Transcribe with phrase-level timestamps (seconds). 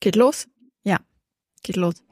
[0.00, 0.46] Geht los?
[0.84, 0.98] Ja,
[1.62, 2.04] geht los.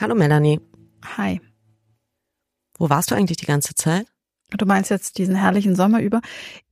[0.00, 0.58] Hallo Melanie.
[1.18, 1.38] Hi.
[2.80, 4.06] Wo warst du eigentlich die ganze Zeit?
[4.48, 6.22] Du meinst jetzt diesen herrlichen Sommer über?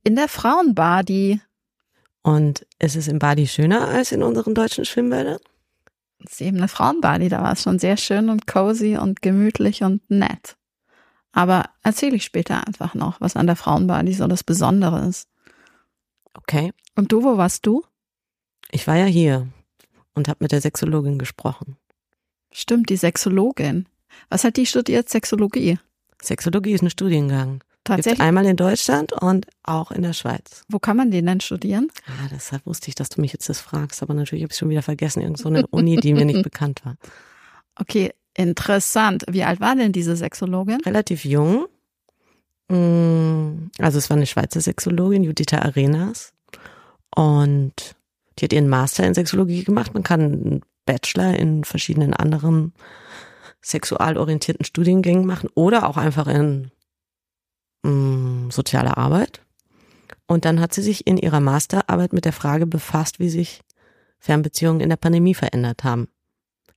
[0.03, 1.39] In der Frauenbar, die.
[2.23, 5.37] Und ist es im Badi schöner als in unseren deutschen Schwimmbädern?
[6.19, 9.83] Das ist eben eine Frauenbadi, da war es schon sehr schön und cozy und gemütlich
[9.83, 10.57] und nett.
[11.31, 15.29] Aber erzähle ich später einfach noch, was an der Frauenbadi so das Besondere ist.
[16.33, 16.73] Okay.
[16.95, 17.85] Und du, wo warst du?
[18.71, 19.47] Ich war ja hier
[20.15, 21.77] und habe mit der Sexologin gesprochen.
[22.51, 23.87] Stimmt, die Sexologin.
[24.29, 25.07] Was hat die studiert?
[25.07, 25.77] Sexologie.
[26.21, 27.59] Sexologie ist ein Studiengang.
[27.59, 28.21] Gibt's Tatsächlich.
[28.21, 30.63] einmal in Deutschland und auch in der Schweiz.
[30.69, 31.87] Wo kann man den denn studieren?
[32.07, 34.69] Ah, deshalb wusste ich, dass du mich jetzt das fragst, aber natürlich habe ich schon
[34.69, 36.95] wieder vergessen, irgend so eine Uni, die mir nicht bekannt war.
[37.75, 39.23] Okay, interessant.
[39.29, 40.81] Wie alt war denn diese Sexologin?
[40.81, 41.67] Relativ jung.
[42.67, 46.33] Mm, Also es war eine Schweizer Sexologin, Juditha Arenas.
[47.15, 47.95] Und
[48.37, 49.93] die hat ihren Master in Sexologie gemacht.
[49.93, 52.73] Man kann einen Bachelor in verschiedenen anderen
[53.61, 56.71] sexualorientierten Studiengängen machen oder auch einfach in
[57.83, 59.41] mm, soziale Arbeit.
[60.27, 63.61] Und dann hat sie sich in ihrer Masterarbeit mit der Frage befasst, wie sich
[64.19, 66.07] Fernbeziehungen in der Pandemie verändert haben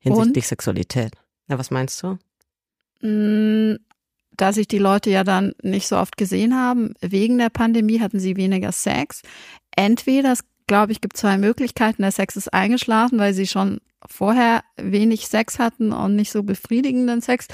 [0.03, 1.12] hinsichtlich Sexualität.
[1.48, 2.19] Ja, was meinst du?
[3.06, 3.78] Mm,
[4.36, 8.19] Da sich die Leute ja dann nicht so oft gesehen haben, wegen der Pandemie hatten
[8.19, 9.22] sie weniger Sex.
[9.77, 10.34] Entweder,
[10.67, 12.03] glaube ich, gibt zwei Möglichkeiten.
[12.03, 17.21] Der Sex ist eingeschlafen, weil sie schon vorher wenig Sex hatten und nicht so befriedigenden
[17.21, 17.49] Sex.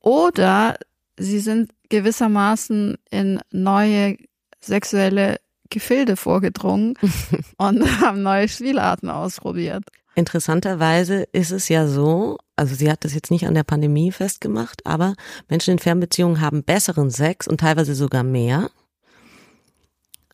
[0.00, 0.76] Oder
[1.18, 4.16] sie sind gewissermaßen in neue
[4.60, 5.38] sexuelle
[5.70, 6.94] Gefilde vorgedrungen
[7.58, 9.84] und haben neue Spielarten ausprobiert.
[10.14, 14.86] Interessanterweise ist es ja so, also sie hat das jetzt nicht an der Pandemie festgemacht,
[14.86, 15.14] aber
[15.48, 18.70] Menschen in Fernbeziehungen haben besseren Sex und teilweise sogar mehr.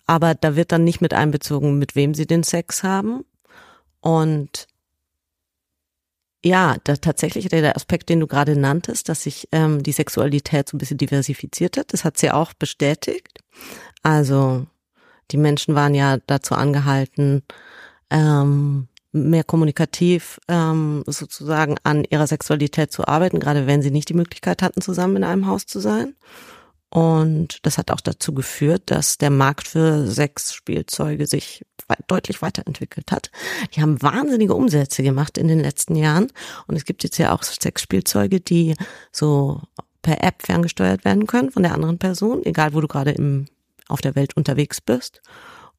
[0.07, 3.25] Aber da wird dann nicht mit einbezogen, mit wem sie den Sex haben.
[4.01, 4.67] Und
[6.45, 10.77] ja, da tatsächlich der Aspekt, den du gerade nanntest, dass sich ähm, die Sexualität so
[10.77, 13.39] ein bisschen diversifiziert hat, das hat sie auch bestätigt.
[14.03, 14.67] Also
[15.31, 17.43] die Menschen waren ja dazu angehalten,
[18.11, 24.15] ähm, mehr kommunikativ ähm, sozusagen an ihrer Sexualität zu arbeiten, gerade wenn sie nicht die
[24.15, 26.17] Möglichkeit hatten, zusammen in einem Haus zu sein.
[26.93, 31.65] Und das hat auch dazu geführt, dass der Markt für Sexspielzeuge sich
[32.07, 33.31] deutlich weiterentwickelt hat.
[33.75, 36.31] Die haben wahnsinnige Umsätze gemacht in den letzten Jahren.
[36.67, 38.75] Und es gibt jetzt ja auch Sexspielzeuge, die
[39.11, 39.63] so
[40.03, 43.47] per App ferngesteuert werden können von der anderen Person, egal wo du gerade im,
[43.89, 45.23] auf der Welt unterwegs bist.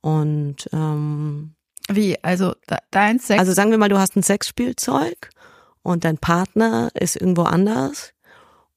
[0.02, 1.54] Und ähm,
[1.90, 2.22] Wie?
[2.24, 3.40] Also de- dein Sex?
[3.40, 5.30] also sagen wir mal, du hast ein Sexspielzeug
[5.84, 8.14] und dein Partner ist irgendwo anders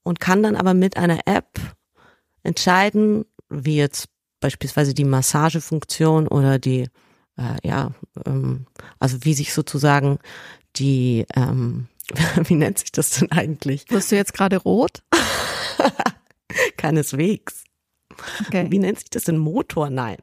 [0.03, 1.47] und kann dann aber mit einer App
[2.43, 4.09] entscheiden, wie jetzt
[4.39, 6.89] beispielsweise die Massagefunktion oder die,
[7.37, 7.91] äh, ja,
[8.25, 8.67] ähm,
[8.99, 10.19] also wie sich sozusagen
[10.75, 11.87] die, ähm,
[12.45, 13.89] wie nennt sich das denn eigentlich?
[13.89, 15.03] Wirst du jetzt gerade rot?
[16.77, 17.63] Keineswegs.
[18.47, 18.67] Okay.
[18.69, 19.37] Wie nennt sich das denn?
[19.37, 19.89] Motor?
[19.89, 20.17] Nein.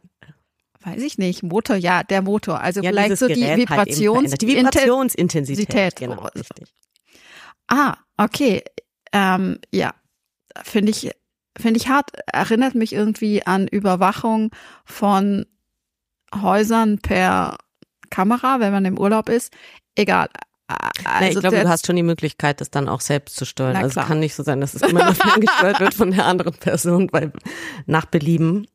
[0.81, 1.43] Weiß ich nicht.
[1.43, 2.61] Motor, ja, der Motor.
[2.61, 4.43] Also Ja, vielleicht so die halt Vibrations verändert.
[4.43, 5.69] die Vibrationsintensität.
[5.69, 5.97] Intensität.
[5.97, 6.69] Genau, richtig.
[7.69, 8.63] Ah, okay.
[9.13, 9.95] Ähm, ja,
[10.63, 11.11] finde ich,
[11.59, 12.11] finde ich hart.
[12.33, 14.51] Erinnert mich irgendwie an Überwachung
[14.85, 15.47] von
[16.35, 17.57] Häusern per
[18.11, 19.53] Kamera, wenn man im Urlaub ist.
[19.95, 20.29] Egal.
[20.69, 23.77] Nee, Also ich glaube, du hast schon die Möglichkeit, das dann auch selbst zu steuern.
[23.77, 26.55] Also es kann nicht so sein, dass es immer nur ferngesteuert wird von der anderen
[26.55, 27.33] Person, weil
[27.87, 28.67] nach Belieben.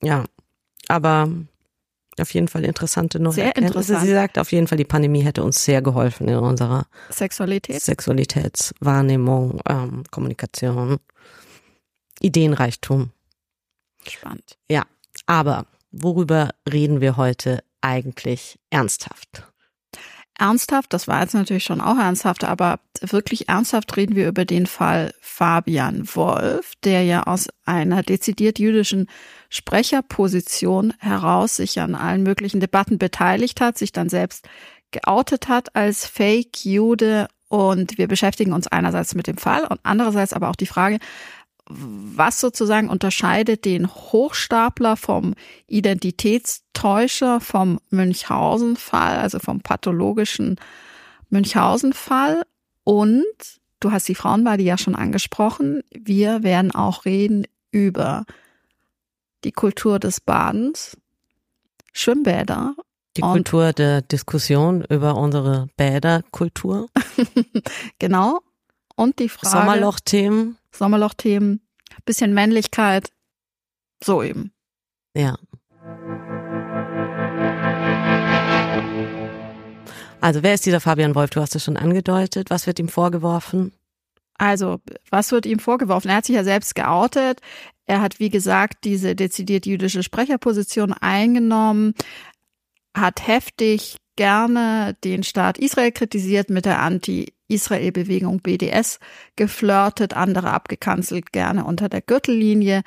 [0.00, 0.24] Ja,
[0.86, 1.28] aber
[2.20, 3.78] auf jeden Fall interessante neue Sehr Erkenntnisse.
[3.78, 4.06] interessant.
[4.06, 7.82] Sie sagt auf jeden Fall, die Pandemie hätte uns sehr geholfen in unserer Sexualität.
[7.82, 10.98] Sexualitätswahrnehmung, ähm, Kommunikation,
[12.20, 13.10] Ideenreichtum.
[14.06, 14.56] Spannend.
[14.70, 14.84] Ja,
[15.26, 19.44] aber worüber reden wir heute eigentlich ernsthaft?
[20.38, 24.66] Ernsthaft, das war jetzt natürlich schon auch ernsthaft, aber wirklich ernsthaft reden wir über den
[24.66, 29.08] Fall Fabian Wolf, der ja aus einer dezidiert jüdischen
[29.50, 34.48] Sprecherposition heraus sich an allen möglichen Debatten beteiligt hat, sich dann selbst
[34.92, 40.50] geoutet hat als Fake-Jude und wir beschäftigen uns einerseits mit dem Fall und andererseits aber
[40.50, 40.98] auch die Frage,
[41.68, 45.34] was sozusagen unterscheidet den Hochstapler vom
[45.66, 50.56] Identitätstäuscher vom Münchhausen-Fall, also vom pathologischen
[51.30, 52.42] Münchhausen-Fall
[52.84, 53.24] und
[53.80, 55.82] Du hast die Frauenbade ja schon angesprochen.
[55.92, 58.24] Wir werden auch reden über
[59.44, 60.96] die Kultur des Badens,
[61.92, 62.74] Schwimmbäder.
[63.16, 66.88] Die Kultur der Diskussion über unsere Bäderkultur.
[67.98, 68.40] genau.
[68.96, 69.56] Und die Frage.
[69.56, 70.56] Sommerlochthemen.
[70.78, 71.60] Sommerlochthemen.
[72.04, 73.10] Bisschen Männlichkeit.
[74.02, 74.52] So eben.
[75.14, 75.36] Ja.
[80.20, 81.30] Also wer ist dieser Fabian Wolf?
[81.30, 82.50] Du hast es schon angedeutet.
[82.50, 83.72] Was wird ihm vorgeworfen?
[84.38, 84.80] Also,
[85.10, 86.10] was wird ihm vorgeworfen?
[86.10, 87.40] Er hat sich ja selbst geoutet.
[87.86, 91.94] Er hat, wie gesagt, diese dezidiert jüdische Sprecherposition eingenommen,
[92.96, 96.80] hat heftig gerne den Staat Israel kritisiert, mit der
[97.48, 99.00] Anti-Israel-Bewegung BDS
[99.36, 102.82] geflirtet, andere abgekanzelt, gerne unter der Gürtellinie.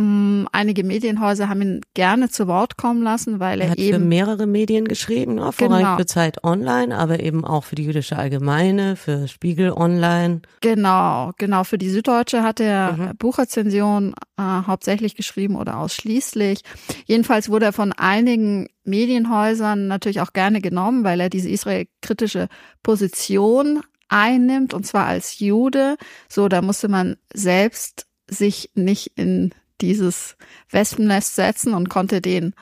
[0.00, 3.98] Mm, einige Medienhäuser haben ihn gerne zu Wort kommen lassen, weil er, er hat eben
[3.98, 5.52] für mehrere Medien geschrieben, ne?
[5.52, 5.96] vorrangig genau.
[5.98, 10.40] für Zeit Online, aber eben auch für die Jüdische Allgemeine, für Spiegel Online.
[10.62, 11.64] Genau, genau.
[11.64, 13.16] Für die Süddeutsche hat er mhm.
[13.18, 16.62] Buchrezensionen äh, hauptsächlich geschrieben oder ausschließlich.
[17.04, 22.48] Jedenfalls wurde er von einigen Medienhäusern natürlich auch gerne genommen, weil er diese israelkritische
[22.82, 25.96] Position einnimmt und zwar als Jude.
[26.28, 30.36] So, da musste man selbst sich nicht in dieses
[30.70, 32.54] Wespennest setzen und konnte den,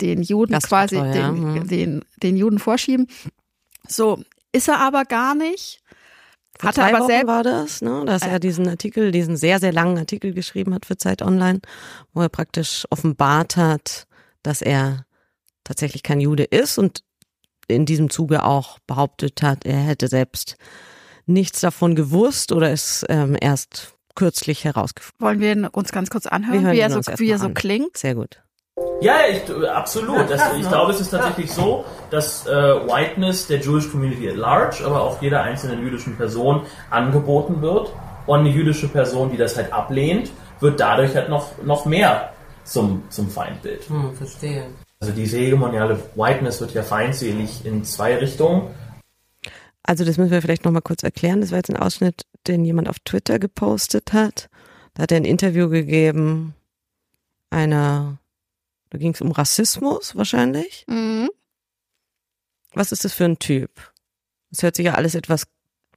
[0.00, 1.12] den Juden das quasi, toll, ja.
[1.12, 1.68] den, mhm.
[1.68, 3.08] den, den Juden vorschieben.
[3.88, 4.22] So,
[4.52, 5.80] ist er aber gar nicht.
[6.58, 9.72] Vor hat er aber selbst war das, ne, dass er diesen Artikel, diesen sehr, sehr
[9.72, 11.60] langen Artikel geschrieben hat für Zeit Online,
[12.12, 14.06] wo er praktisch offenbart hat,
[14.42, 15.06] dass er
[15.64, 17.02] tatsächlich kein Jude ist und
[17.66, 20.56] in diesem Zuge auch behauptet hat, er hätte selbst
[21.26, 25.20] nichts davon gewusst oder es ähm, erst kürzlich herausgefunden.
[25.20, 27.96] Wollen wir uns ganz kurz anhören, wie er, so, wie er so klingt?
[27.96, 28.42] Sehr gut.
[29.00, 30.30] Ja, ich, absolut.
[30.30, 34.84] Das, ich glaube, es ist tatsächlich so, dass äh, Whiteness der Jewish Community at large,
[34.84, 37.92] aber auch jeder einzelnen jüdischen Person angeboten wird.
[38.26, 40.30] Und eine jüdische Person, die das halt ablehnt,
[40.60, 42.32] wird dadurch halt noch, noch mehr
[42.64, 43.88] zum, zum Feindbild.
[43.88, 44.66] Hm, verstehe.
[45.00, 48.68] Also diese hegemoniale Whiteness wird ja feindselig in zwei Richtungen.
[49.82, 51.40] Also das müssen wir vielleicht nochmal kurz erklären.
[51.40, 54.48] Das war jetzt ein Ausschnitt, den jemand auf Twitter gepostet hat.
[54.94, 56.54] Da hat er ein Interview gegeben
[57.50, 58.18] einer,
[58.90, 60.84] da ging es um Rassismus wahrscheinlich.
[60.88, 61.28] Mhm.
[62.72, 63.70] Was ist das für ein Typ?
[64.50, 65.46] Das hört sich ja alles etwas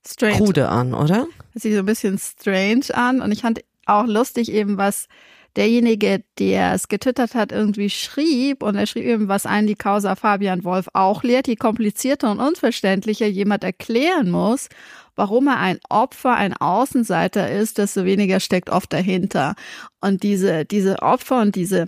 [0.06, 0.38] strange.
[0.38, 1.28] krude an, oder?
[1.51, 5.07] Hört sich so ein bisschen strange an und ich fand auch lustig eben, was
[5.56, 10.16] derjenige, der es getwittert hat, irgendwie schrieb, und er schrieb eben, was einen die Causa
[10.16, 14.69] Fabian Wolf auch lehrt, je komplizierter und unverständlicher jemand erklären muss,
[15.15, 19.56] warum er ein Opfer, ein Außenseiter ist, desto weniger steckt oft dahinter.
[20.01, 21.88] Und diese, diese Opfer und diese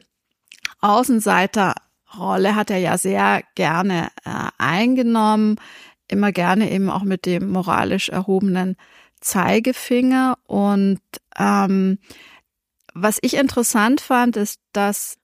[0.81, 5.57] Außenseiterrolle hat er ja sehr gerne äh, eingenommen,
[6.07, 8.75] immer gerne eben auch mit dem moralisch erhobenen
[9.21, 11.01] Zeigefinger und
[11.37, 11.97] ähm,
[12.95, 15.17] was ich interessant fand, ist, dass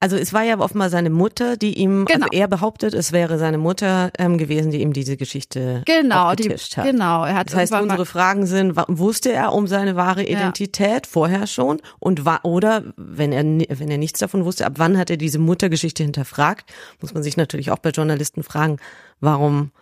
[0.00, 2.26] also es war ja offenbar seine Mutter, die ihm, also genau.
[2.26, 6.50] also er behauptet, es wäre seine Mutter ähm, gewesen, die ihm diese Geschichte genau, die,
[6.50, 6.84] hat.
[6.84, 11.10] Genau, er hat das heißt, unsere Fragen sind, wusste er um seine wahre Identität ja.
[11.10, 13.42] vorher schon und war oder wenn er
[13.78, 16.70] wenn er nichts davon wusste, ab wann hat er diese Muttergeschichte hinterfragt?
[17.00, 18.76] Muss man sich natürlich auch bei Journalisten fragen,
[19.20, 19.72] warum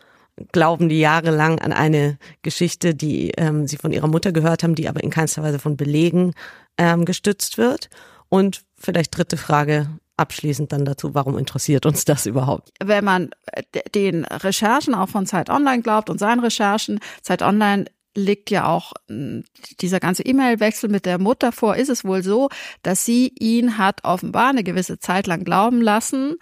[0.52, 4.88] glauben die jahrelang an eine Geschichte, die ähm, sie von ihrer Mutter gehört haben, die
[4.88, 6.32] aber in keinster Weise von Belegen
[6.78, 7.88] ähm, gestützt wird.
[8.28, 12.72] Und vielleicht dritte Frage abschließend dann dazu, warum interessiert uns das überhaupt?
[12.82, 13.62] Wenn man äh,
[13.94, 18.92] den Recherchen auch von Zeit Online glaubt und seinen Recherchen, Zeit Online liegt ja auch
[19.08, 19.44] hm,
[19.80, 22.48] dieser ganze E-Mail-Wechsel mit der Mutter vor, ist es wohl so,
[22.82, 26.36] dass sie ihn hat offenbar eine gewisse Zeit lang glauben lassen,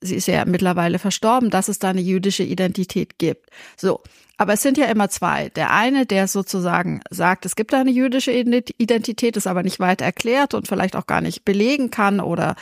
[0.00, 3.50] sie ist ja mittlerweile verstorben, dass es da eine jüdische Identität gibt.
[3.76, 4.02] So.
[4.40, 5.48] Aber es sind ja immer zwei.
[5.48, 10.00] Der eine, der sozusagen sagt, es gibt da eine jüdische Identität, es aber nicht weit
[10.00, 12.54] erklärt und vielleicht auch gar nicht belegen kann oder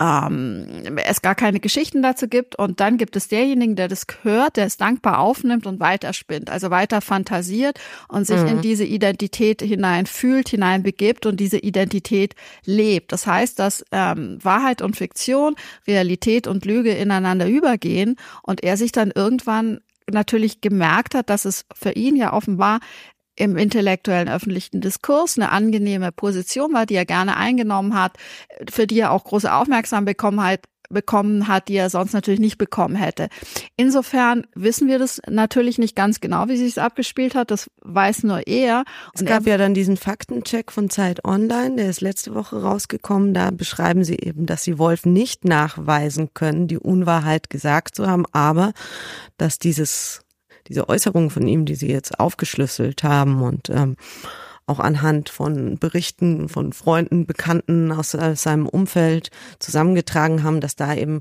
[0.00, 2.56] ähm, es gar keine Geschichten dazu gibt.
[2.56, 6.70] Und dann gibt es derjenigen, der das hört, der es dankbar aufnimmt und weiterspinnt, also
[6.70, 8.48] weiter fantasiert und sich mhm.
[8.48, 12.34] in diese Identität hineinfühlt, hineinbegibt und diese Identität
[12.64, 13.12] lebt.
[13.12, 15.54] Das heißt, dass ähm, Wahrheit und Fiktion,
[15.86, 21.64] Realität und Lüge ineinander übergehen und er sich dann irgendwann natürlich gemerkt hat, dass es
[21.74, 22.80] für ihn ja offenbar
[23.36, 28.16] im intellektuellen öffentlichen Diskurs eine angenehme Position war, die er gerne eingenommen hat,
[28.70, 33.28] für die er auch große Aufmerksamkeit bekommen hat, die er sonst natürlich nicht bekommen hätte.
[33.76, 37.50] Insofern wissen wir das natürlich nicht ganz genau, wie sich es abgespielt hat.
[37.50, 38.84] Das weiß nur er.
[39.14, 43.34] Und es gab ja dann diesen Faktencheck von Zeit Online, der ist letzte Woche rausgekommen.
[43.34, 48.24] Da beschreiben sie eben, dass sie Wolf nicht nachweisen können, die Unwahrheit gesagt zu haben,
[48.32, 48.72] aber
[49.36, 50.23] dass dieses
[50.68, 53.96] diese Äußerungen von ihm, die Sie jetzt aufgeschlüsselt haben und ähm,
[54.66, 60.94] auch anhand von Berichten von Freunden, Bekannten aus, aus seinem Umfeld zusammengetragen haben, dass da
[60.94, 61.20] eben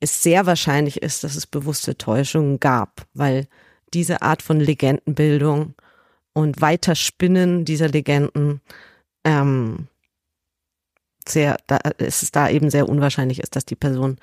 [0.00, 3.46] es sehr wahrscheinlich ist, dass es bewusste Täuschungen gab, weil
[3.94, 5.74] diese Art von Legendenbildung
[6.32, 8.60] und Weiterspinnen dieser Legenden
[9.24, 9.88] ähm,
[11.28, 14.18] sehr, da ist es da eben sehr unwahrscheinlich ist, dass die Person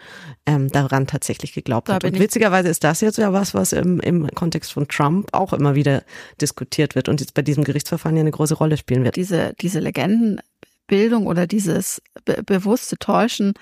[0.45, 2.03] ähm, daran tatsächlich geglaubt da hat.
[2.03, 5.75] Und witzigerweise ist das jetzt ja was, was im, im Kontext von Trump auch immer
[5.75, 6.03] wieder
[6.41, 9.15] diskutiert wird und jetzt bei diesem Gerichtsverfahren ja eine große Rolle spielen wird.
[9.15, 13.53] Diese, diese Legendenbildung oder dieses be bewusste Täuschen,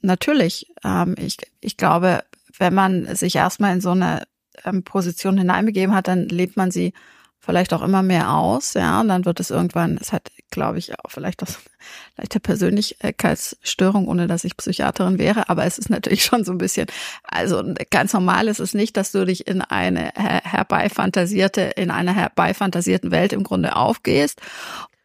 [0.00, 2.24] natürlich, ähm, ich, ich glaube,
[2.58, 4.24] wenn man sich erstmal in so eine
[4.64, 6.92] ähm, Position hineinbegeben hat, dann lebt man sie
[7.44, 10.98] vielleicht auch immer mehr aus, ja, und dann wird es irgendwann, es hat, glaube ich,
[10.98, 11.48] auch vielleicht auch
[12.16, 16.86] leichte Persönlichkeitsstörung, ohne dass ich Psychiaterin wäre, aber es ist natürlich schon so ein bisschen,
[17.22, 23.10] also ganz normal ist es nicht, dass du dich in eine herbeifantasierte, in einer herbeifantasierten
[23.10, 24.40] Welt im Grunde aufgehst.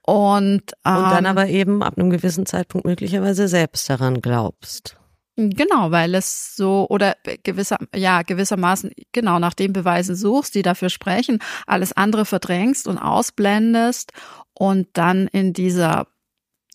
[0.02, 4.99] Und, ähm, und dann ähm, aber eben ab einem gewissen Zeitpunkt möglicherweise selbst daran glaubst.
[5.42, 10.90] Genau, weil es so oder gewisser ja gewissermaßen genau nach den Beweisen suchst, die dafür
[10.90, 14.12] sprechen, alles andere verdrängst und ausblendest
[14.54, 16.08] und dann in dieser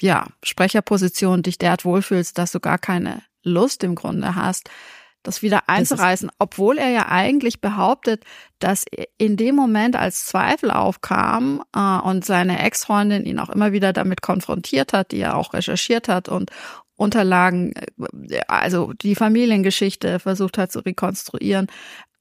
[0.00, 4.70] ja Sprecherposition dich derart wohlfühlst, dass du gar keine Lust im Grunde hast,
[5.24, 8.24] das wieder einzureißen, obwohl er ja eigentlich behauptet,
[8.60, 8.84] dass
[9.18, 14.22] in dem Moment, als Zweifel aufkam äh, und seine Ex-Freundin ihn auch immer wieder damit
[14.22, 16.50] konfrontiert hat, die er auch recherchiert hat und
[16.96, 17.72] Unterlagen,
[18.28, 21.66] äh, also die Familiengeschichte versucht hat zu rekonstruieren.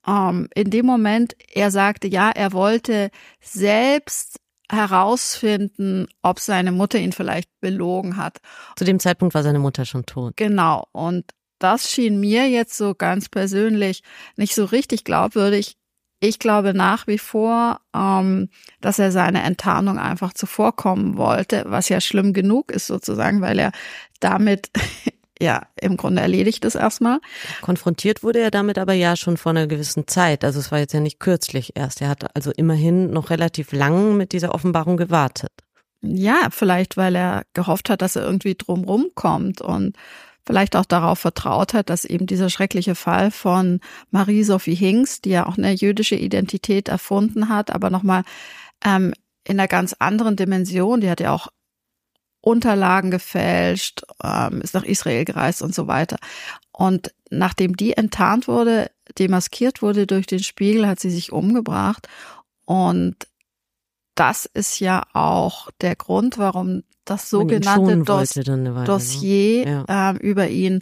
[0.08, 4.38] Ähm, in dem Moment, er sagte, ja, er wollte selbst
[4.72, 8.40] herausfinden, ob seine Mutter ihn vielleicht belogen hat.
[8.76, 10.36] Zu dem Zeitpunkt war seine Mutter schon tot.
[10.36, 10.88] Genau.
[10.92, 11.26] Und
[11.64, 14.04] das schien mir jetzt so ganz persönlich
[14.36, 15.78] nicht so richtig glaubwürdig.
[16.20, 18.50] Ich glaube nach wie vor, ähm,
[18.82, 23.72] dass er seine Enttarnung einfach zuvorkommen wollte, was ja schlimm genug ist sozusagen, weil er
[24.20, 24.72] damit
[25.42, 27.20] ja im Grunde erledigt ist erstmal.
[27.62, 30.44] Konfrontiert wurde er damit aber ja schon vor einer gewissen Zeit.
[30.44, 32.02] Also es war jetzt ja nicht kürzlich erst.
[32.02, 35.52] Er hat also immerhin noch relativ lang mit dieser Offenbarung gewartet.
[36.02, 39.96] Ja, vielleicht weil er gehofft hat, dass er irgendwie drumrum kommt und
[40.46, 43.80] vielleicht auch darauf vertraut hat, dass eben dieser schreckliche Fall von
[44.12, 48.24] Marie-Sophie Hinks, die ja auch eine jüdische Identität erfunden hat, aber nochmal
[48.84, 49.14] ähm,
[49.46, 51.48] in einer ganz anderen Dimension, die hat ja auch
[52.42, 56.18] Unterlagen gefälscht, ähm, ist nach Israel gereist und so weiter.
[56.74, 62.10] Und nachdem die enttarnt wurde, demaskiert wurde durch den Spiegel, hat sie sich umgebracht.
[62.66, 63.16] Und
[64.16, 68.84] das ist ja auch der Grund, warum das sogenannte Dos ne?
[68.86, 70.12] Dossier ja.
[70.12, 70.82] äh, über ihn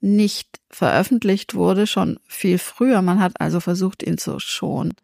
[0.00, 3.02] nicht veröffentlicht wurde, schon viel früher.
[3.02, 4.94] Man hat also versucht, ihn zu schonen.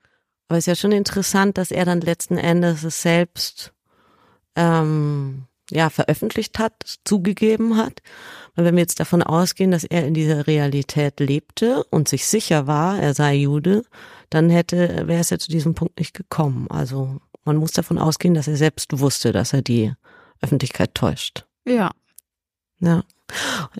[0.49, 3.73] Aber es ist ja schon interessant, dass er dann letzten Endes es selbst
[4.57, 6.73] ähm, ja veröffentlicht hat,
[7.05, 8.03] zugegeben hat.
[8.55, 12.67] Weil wenn wir jetzt davon ausgehen, dass er in dieser Realität lebte und sich sicher
[12.67, 13.85] war, er sei Jude,
[14.31, 16.67] dann hätte wäre es ja zu diesem Punkt nicht gekommen.
[16.71, 19.93] Also man muss davon ausgehen, dass er selbst wusste, dass er die
[20.41, 21.47] Öffentlichkeit täuscht.
[21.67, 21.91] Ja.
[22.81, 23.05] Ja.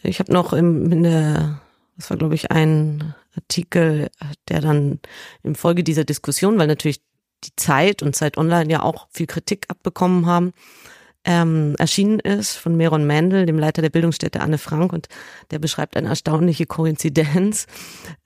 [0.03, 1.61] Ich habe noch im, in der,
[1.97, 4.11] das war glaube ich ein Artikel,
[4.49, 5.01] der dann
[5.43, 7.01] im Folge dieser Diskussion, weil natürlich
[7.45, 10.53] die Zeit und Zeit Online ja auch viel Kritik abbekommen haben,
[11.25, 15.09] ähm, erschienen ist von Meron Mendel, dem Leiter der Bildungsstätte Anne Frank, und
[15.51, 17.67] der beschreibt eine erstaunliche Koinzidenz.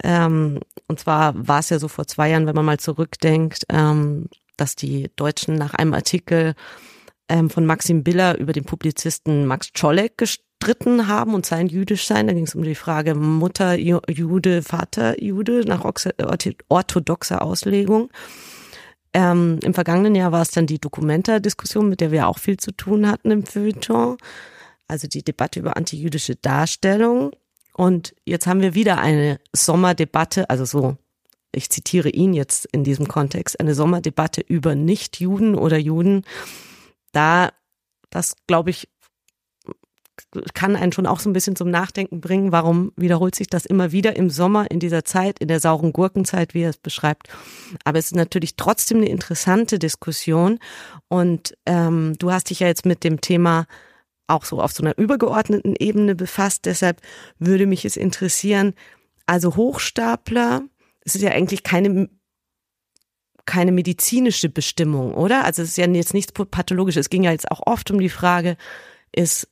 [0.04, 4.26] Ähm, und zwar war es ja so vor zwei Jahren, wenn man mal zurückdenkt, ähm,
[4.56, 6.54] dass die Deutschen nach einem Artikel
[7.32, 12.26] ähm, von Maxim Biller über den Publizisten Max Czolek gestritten haben und sein jüdisch sein.
[12.26, 15.84] Da ging es um die Frage Mutter Jude, Vater Jude nach
[16.68, 18.10] orthodoxer Auslegung.
[19.14, 22.70] Ähm, Im vergangenen Jahr war es dann die Dokumenta-Diskussion, mit der wir auch viel zu
[22.70, 24.18] tun hatten im Feuilleton.
[24.86, 27.32] Also die Debatte über antijüdische Darstellung.
[27.74, 30.98] Und jetzt haben wir wieder eine Sommerdebatte, also so
[31.54, 36.24] ich zitiere ihn jetzt in diesem Kontext, eine Sommerdebatte über Nicht-Juden oder Juden,
[37.12, 37.52] da,
[38.10, 38.88] das glaube ich,
[40.54, 43.92] kann einen schon auch so ein bisschen zum Nachdenken bringen, warum wiederholt sich das immer
[43.92, 47.28] wieder im Sommer, in dieser Zeit, in der sauren Gurkenzeit, wie er es beschreibt.
[47.84, 50.58] Aber es ist natürlich trotzdem eine interessante Diskussion.
[51.08, 53.66] Und ähm, du hast dich ja jetzt mit dem Thema
[54.26, 56.66] auch so auf so einer übergeordneten Ebene befasst.
[56.66, 57.00] Deshalb
[57.38, 58.74] würde mich es interessieren,
[59.26, 60.62] also Hochstapler,
[61.04, 62.08] es ist ja eigentlich keine
[63.46, 65.44] keine medizinische Bestimmung, oder?
[65.44, 67.06] Also es ist ja jetzt nichts pathologisches.
[67.06, 68.56] Es ging ja jetzt auch oft um die Frage,
[69.12, 69.48] ist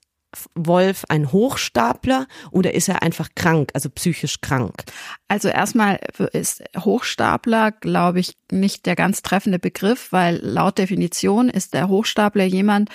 [0.54, 4.84] Wolf ein Hochstapler oder ist er einfach krank, also psychisch krank?
[5.26, 5.98] Also erstmal
[6.32, 12.44] ist Hochstapler, glaube ich, nicht der ganz treffende Begriff, weil laut Definition ist der Hochstapler
[12.44, 12.90] jemand,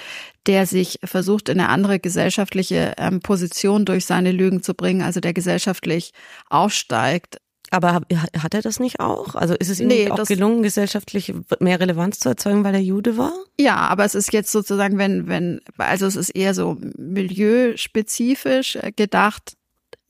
[0.48, 5.20] der sich versucht, in eine andere gesellschaftliche ähm, Position durch seine Lügen zu bringen, also
[5.20, 6.14] der gesellschaftlich
[6.50, 7.42] aufsteigt.
[7.72, 9.36] Aber hat er das nicht auch?
[9.36, 13.18] Also ist es ihm nee, auch gelungen, gesellschaftlich mehr Relevanz zu erzeugen, weil er Jude
[13.18, 13.34] war?
[13.60, 19.58] Ja, aber es ist jetzt sozusagen, wenn, wenn, also es ist eher so milieuspezifisch gedacht,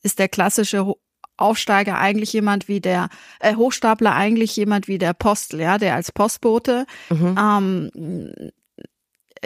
[0.04, 0.94] ist der klassische
[1.38, 3.10] Aufsteiger eigentlich jemand wie der
[3.40, 7.36] äh, Hochstapler eigentlich jemand wie der Postel, ja, der als Postbote mhm.
[7.38, 7.92] ähm,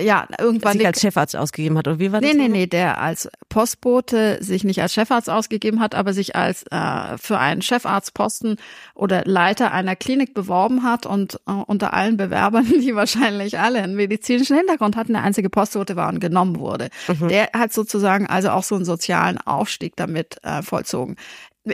[0.01, 0.73] ja, irgendwann.
[0.73, 2.31] Sich als Chefarzt ausgegeben hat, oder wie war das?
[2.31, 6.63] Nee, nee, nee, der als Postbote sich nicht als Chefarzt ausgegeben hat, aber sich als
[6.71, 8.57] äh, für einen Chefarztposten
[8.95, 13.95] oder Leiter einer Klinik beworben hat und äh, unter allen Bewerbern, die wahrscheinlich alle einen
[13.95, 16.89] medizinischen Hintergrund hatten, der einzige Postbote war und genommen wurde.
[17.07, 17.27] Mhm.
[17.29, 21.15] Der hat sozusagen also auch so einen sozialen Aufstieg damit äh, vollzogen.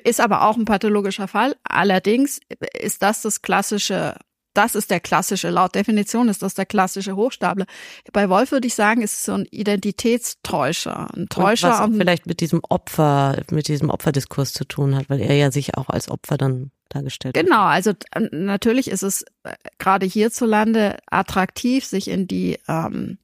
[0.03, 1.55] Ist aber auch ein pathologischer Fall.
[1.63, 2.39] Allerdings
[2.73, 4.15] ist das das klassische
[4.57, 7.65] das ist der klassische, laut Definition ist das der klassische Hochstapler.
[8.13, 11.83] Bei Wolf würde ich sagen, ist es so ein Identitätstäuscher, ein Täuscher.
[11.83, 15.51] Und was vielleicht mit diesem Opfer, mit diesem Opferdiskurs zu tun hat, weil er ja
[15.51, 17.91] sich auch als Opfer dann dargestellt Genau, also
[18.31, 23.17] natürlich ist es äh, gerade hierzulande attraktiv, sich in die ähm,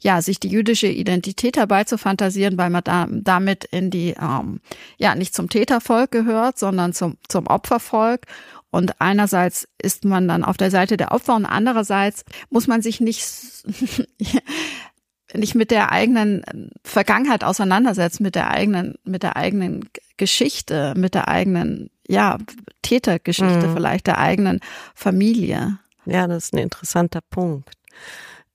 [0.00, 4.60] ja, sich die jüdische Identität herbeizufantasieren, weil man da, damit in die, ähm,
[4.96, 8.26] ja, nicht zum Tätervolk gehört, sondern zum, zum Opfervolk.
[8.70, 13.00] Und einerseits ist man dann auf der Seite der Opfer und andererseits muss man sich
[13.00, 13.24] nicht,
[15.34, 21.28] nicht mit der eigenen Vergangenheit auseinandersetzen, mit der eigenen, mit der eigenen Geschichte, mit der
[21.28, 22.38] eigenen, ja,
[22.82, 23.74] Tätergeschichte mhm.
[23.74, 24.60] vielleicht, der eigenen
[24.94, 25.78] Familie.
[26.04, 27.70] Ja, das ist ein interessanter Punkt.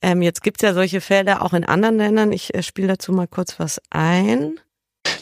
[0.03, 2.33] Ähm, jetzt gibt's ja solche Fälle auch in anderen Ländern.
[2.33, 4.60] Ich äh, spiele dazu mal kurz was ein.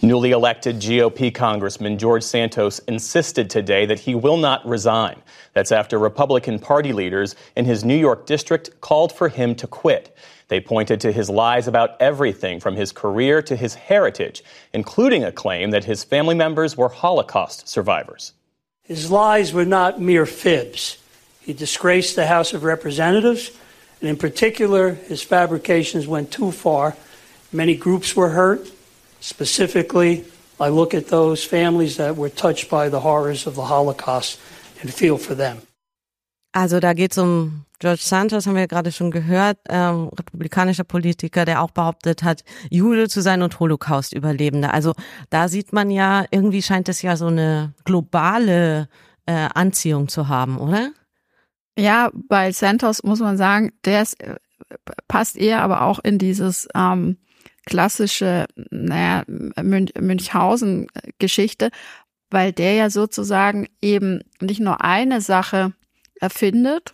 [0.01, 5.17] Newly elected GOP Congressman George Santos insisted today that he will not resign.
[5.53, 10.17] That's after Republican Party leaders in his New York district called for him to quit.
[10.47, 15.31] They pointed to his lies about everything from his career to his heritage, including a
[15.31, 18.33] claim that his family members were Holocaust survivors.
[18.81, 20.97] His lies were not mere fibs.
[21.41, 23.51] He disgraced the House of Representatives,
[24.01, 26.95] and in particular, his fabrications went too far.
[27.51, 28.71] Many groups were hurt,
[29.21, 30.25] Specifically,
[30.59, 34.39] I look at those families that were touched by the horrors of the Holocaust
[34.81, 35.61] and feel for them.
[36.53, 41.45] Also da geht es um George Santos, haben wir gerade schon gehört, ähm, republikanischer Politiker,
[41.45, 44.73] der auch behauptet hat, Jude zu sein und Holocaust-Überlebender.
[44.73, 44.93] Also
[45.29, 48.89] da sieht man ja, irgendwie scheint es ja so eine globale
[49.27, 50.91] äh, Anziehung zu haben, oder?
[51.81, 54.35] Ja, bei Santos muss man sagen, der ist, äh,
[55.07, 57.17] passt eher aber auch in dieses ähm,
[57.65, 61.69] klassische, naja, Münchhausen-Geschichte,
[62.29, 65.73] weil der ja sozusagen eben nicht nur eine Sache
[66.19, 66.93] erfindet,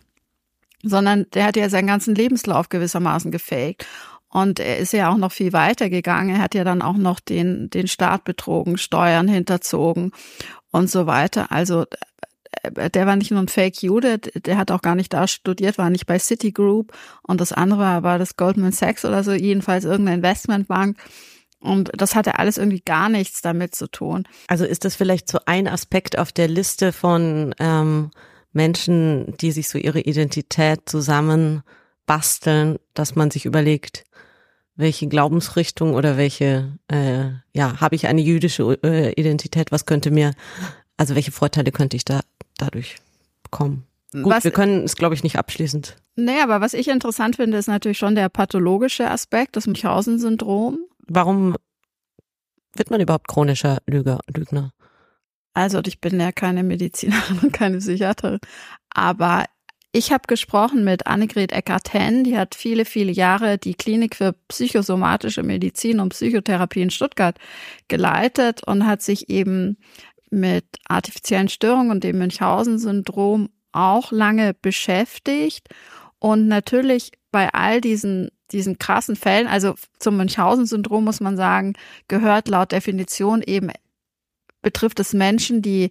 [0.82, 3.86] sondern der hat ja seinen ganzen Lebenslauf gewissermaßen gefaked.
[4.30, 6.36] Und er ist ja auch noch viel weiter gegangen.
[6.36, 10.12] Er hat ja dann auch noch den, den Staat betrogen, Steuern hinterzogen
[10.70, 11.50] und so weiter.
[11.50, 11.86] Also
[12.72, 15.90] der war nicht nur ein Fake Jude, der hat auch gar nicht da studiert, war
[15.90, 20.96] nicht bei Citigroup und das andere war das Goldman Sachs oder so, jedenfalls irgendeine Investmentbank.
[21.60, 24.28] Und das hatte alles irgendwie gar nichts damit zu tun.
[24.46, 28.10] Also ist das vielleicht so ein Aspekt auf der Liste von ähm,
[28.52, 31.62] Menschen, die sich so ihre Identität zusammen
[32.06, 34.04] basteln, dass man sich überlegt,
[34.76, 40.34] welche Glaubensrichtung oder welche, äh, ja, habe ich eine jüdische äh, Identität, was könnte mir,
[40.96, 42.20] also welche Vorteile könnte ich da
[42.58, 42.96] dadurch
[43.42, 43.84] bekommen.
[44.12, 45.96] Gut, was, wir können es, glaube ich, nicht abschließend.
[46.16, 50.78] Nee, aber was ich interessant finde, ist natürlich schon der pathologische Aspekt, das Münchhausen-Syndrom.
[51.06, 51.56] Warum
[52.74, 54.72] wird man überhaupt chronischer Lüger, Lügner?
[55.52, 58.40] Also ich bin ja keine Medizinerin und keine Psychiaterin,
[58.90, 59.44] aber
[59.92, 65.42] ich habe gesprochen mit Annegret Eckart-Henn, die hat viele, viele Jahre die Klinik für psychosomatische
[65.42, 67.38] Medizin und Psychotherapie in Stuttgart
[67.88, 69.78] geleitet und hat sich eben
[70.30, 75.68] mit artifiziellen Störungen und dem Münchhausen-Syndrom auch lange beschäftigt.
[76.18, 81.74] Und natürlich bei all diesen, diesen krassen Fällen, also zum Münchhausen-Syndrom muss man sagen,
[82.08, 83.70] gehört laut Definition eben,
[84.62, 85.90] betrifft es Menschen, die,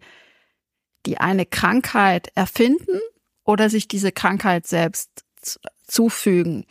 [1.05, 2.99] die eine Krankheit erfinden
[3.43, 5.23] oder sich diese Krankheit selbst
[5.87, 6.65] zufügen.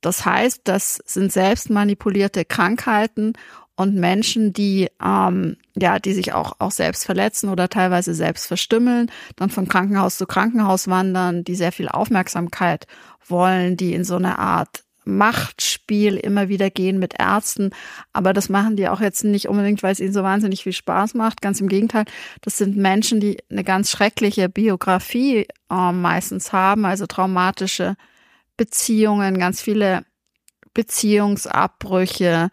[0.00, 3.34] Das heißt, das sind selbst manipulierte Krankheiten
[3.76, 9.10] und Menschen, die ähm, ja, die sich auch auch selbst verletzen oder teilweise selbst verstümmeln,
[9.36, 12.86] dann von Krankenhaus zu Krankenhaus wandern, die sehr viel Aufmerksamkeit
[13.26, 17.70] wollen, die in so eine Art Machtspiel immer wieder gehen mit Ärzten.
[18.12, 21.14] Aber das machen die auch jetzt nicht unbedingt, weil es ihnen so wahnsinnig viel Spaß
[21.14, 21.42] macht.
[21.42, 22.04] Ganz im Gegenteil.
[22.40, 27.96] Das sind Menschen, die eine ganz schreckliche Biografie äh, meistens haben, also traumatische
[28.56, 30.04] Beziehungen, ganz viele
[30.72, 32.50] Beziehungsabbrüche.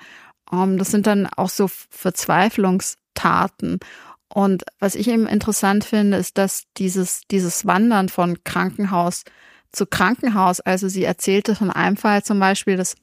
[0.52, 3.80] Ähm, das sind dann auch so Verzweiflungstaten.
[4.28, 9.24] Und was ich eben interessant finde, ist, dass dieses, dieses Wandern von Krankenhaus
[9.72, 10.60] zu Krankenhaus.
[10.60, 12.96] Also sie erzählte von einem Fall zum Beispiel, dass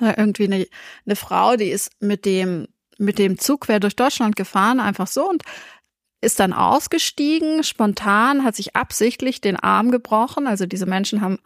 [0.00, 0.66] irgendwie eine,
[1.06, 5.28] eine Frau, die ist mit dem, mit dem Zug quer durch Deutschland gefahren, einfach so
[5.28, 5.42] und
[6.20, 10.46] ist dann ausgestiegen, spontan, hat sich absichtlich den Arm gebrochen.
[10.46, 11.38] Also diese Menschen haben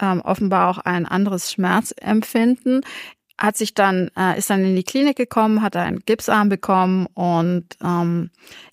[0.00, 2.82] ähm, offenbar auch ein anderes Schmerzempfinden.
[3.38, 7.64] Hat sich dann, äh, ist dann in die Klinik gekommen, hat einen Gipsarm bekommen und
[7.82, 8.30] ähm,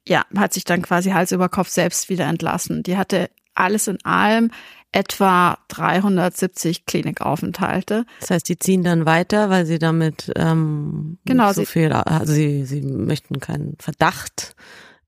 [0.08, 2.84] ja, hat sich dann quasi Hals über Kopf selbst wieder entlassen.
[2.84, 4.52] Die hatte alles in allem
[4.92, 8.06] etwa 370 Klinikaufenthalte.
[8.20, 12.66] Das heißt, die ziehen dann weiter, weil sie damit ähm, genau, so viel, also sie,
[12.66, 14.56] sie möchten keinen Verdacht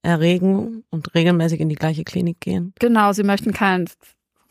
[0.01, 2.73] erregen und regelmäßig in die gleiche Klinik gehen.
[2.79, 3.89] Genau, sie möchten keinen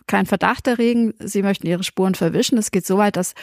[0.09, 2.59] keinen Verdacht erregen, sie möchten ihre Spuren verwischen.
[2.59, 3.35] Es geht so weit, dass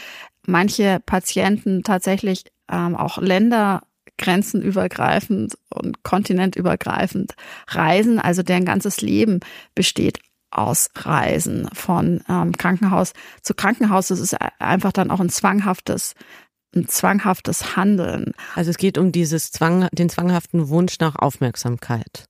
[0.49, 3.83] manche Patienten tatsächlich ähm, auch Länder
[4.17, 7.35] grenzenübergreifend und kontinentübergreifend
[7.67, 9.39] reisen, also deren ganzes Leben
[9.75, 10.19] besteht
[10.51, 14.07] ausreisen von ähm, Krankenhaus zu Krankenhaus.
[14.07, 16.15] Das ist einfach dann auch ein zwanghaftes
[16.75, 18.33] ein zwanghaftes Handeln.
[18.53, 22.25] Also es geht um dieses Zwang, den zwanghaften Wunsch nach Aufmerksamkeit.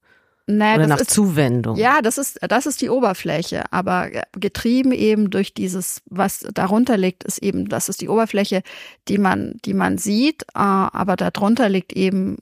[0.51, 1.75] Naja, Oder nach ist, Zuwendung.
[1.77, 3.71] Ja, das ist, das ist die Oberfläche.
[3.71, 8.63] Aber getrieben eben durch dieses, was darunter liegt, ist eben, das ist die Oberfläche,
[9.07, 10.43] die man, die man sieht.
[10.55, 12.37] Äh, aber darunter liegt eben,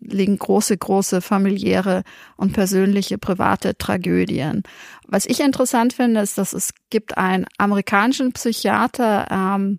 [0.00, 2.02] liegen große, große familiäre
[2.36, 4.64] und persönliche, private Tragödien.
[5.06, 9.78] Was ich interessant finde, ist, dass es gibt einen amerikanischen Psychiater, ähm,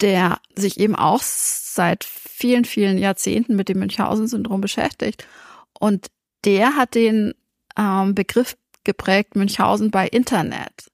[0.00, 5.26] der sich eben auch seit vielen, vielen Jahrzehnten mit dem Münchhausen-Syndrom beschäftigt.
[5.78, 6.06] Und
[6.46, 7.34] der hat den
[7.78, 10.90] ähm, Begriff geprägt, Münchhausen bei Internet.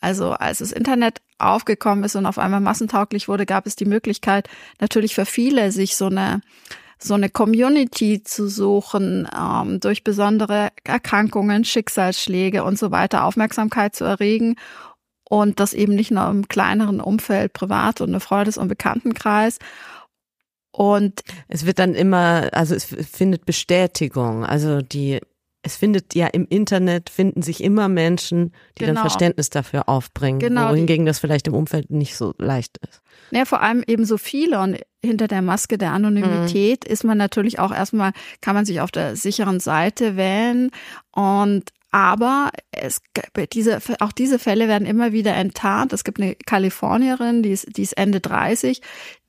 [0.00, 4.48] Also als das Internet aufgekommen ist und auf einmal massentauglich wurde, gab es die Möglichkeit
[4.80, 6.40] natürlich für viele, sich so eine
[7.02, 14.04] so eine Community zu suchen, ähm, durch besondere Erkrankungen, Schicksalsschläge und so weiter Aufmerksamkeit zu
[14.04, 14.56] erregen
[15.24, 19.58] und das eben nicht nur im kleineren Umfeld, privat und eine Freundes- und Bekanntenkreis.
[20.72, 24.44] Und es wird dann immer, also es findet Bestätigung.
[24.44, 25.20] Also die,
[25.62, 28.94] es findet ja im Internet finden sich immer Menschen, die genau.
[28.94, 33.02] dann Verständnis dafür aufbringen, genau, wohingegen das vielleicht im Umfeld nicht so leicht ist.
[33.30, 36.92] Ja, vor allem eben so viele und hinter der Maske der Anonymität mhm.
[36.92, 40.70] ist man natürlich auch erstmal, kann man sich auf der sicheren Seite wählen
[41.12, 43.02] und aber es,
[43.52, 45.92] diese, auch diese Fälle werden immer wieder enttarnt.
[45.92, 48.80] Es gibt eine Kalifornierin, die ist, die ist Ende 30,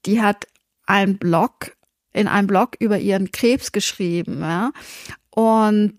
[0.05, 0.45] die hat
[0.91, 1.77] einen Blog,
[2.11, 4.71] in einem Blog über ihren Krebs geschrieben, ja,
[5.29, 5.93] und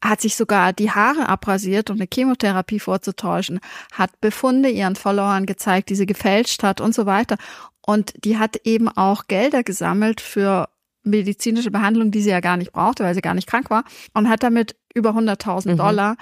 [0.00, 3.58] hat sich sogar die Haare abrasiert, um eine Chemotherapie vorzutäuschen,
[3.92, 7.38] hat Befunde ihren Followern gezeigt, die sie gefälscht hat und so weiter.
[7.84, 10.68] Und die hat eben auch Gelder gesammelt für
[11.02, 14.28] medizinische Behandlung, die sie ja gar nicht brauchte, weil sie gar nicht krank war und
[14.28, 15.76] hat damit über 100.000 mhm.
[15.76, 16.16] Dollar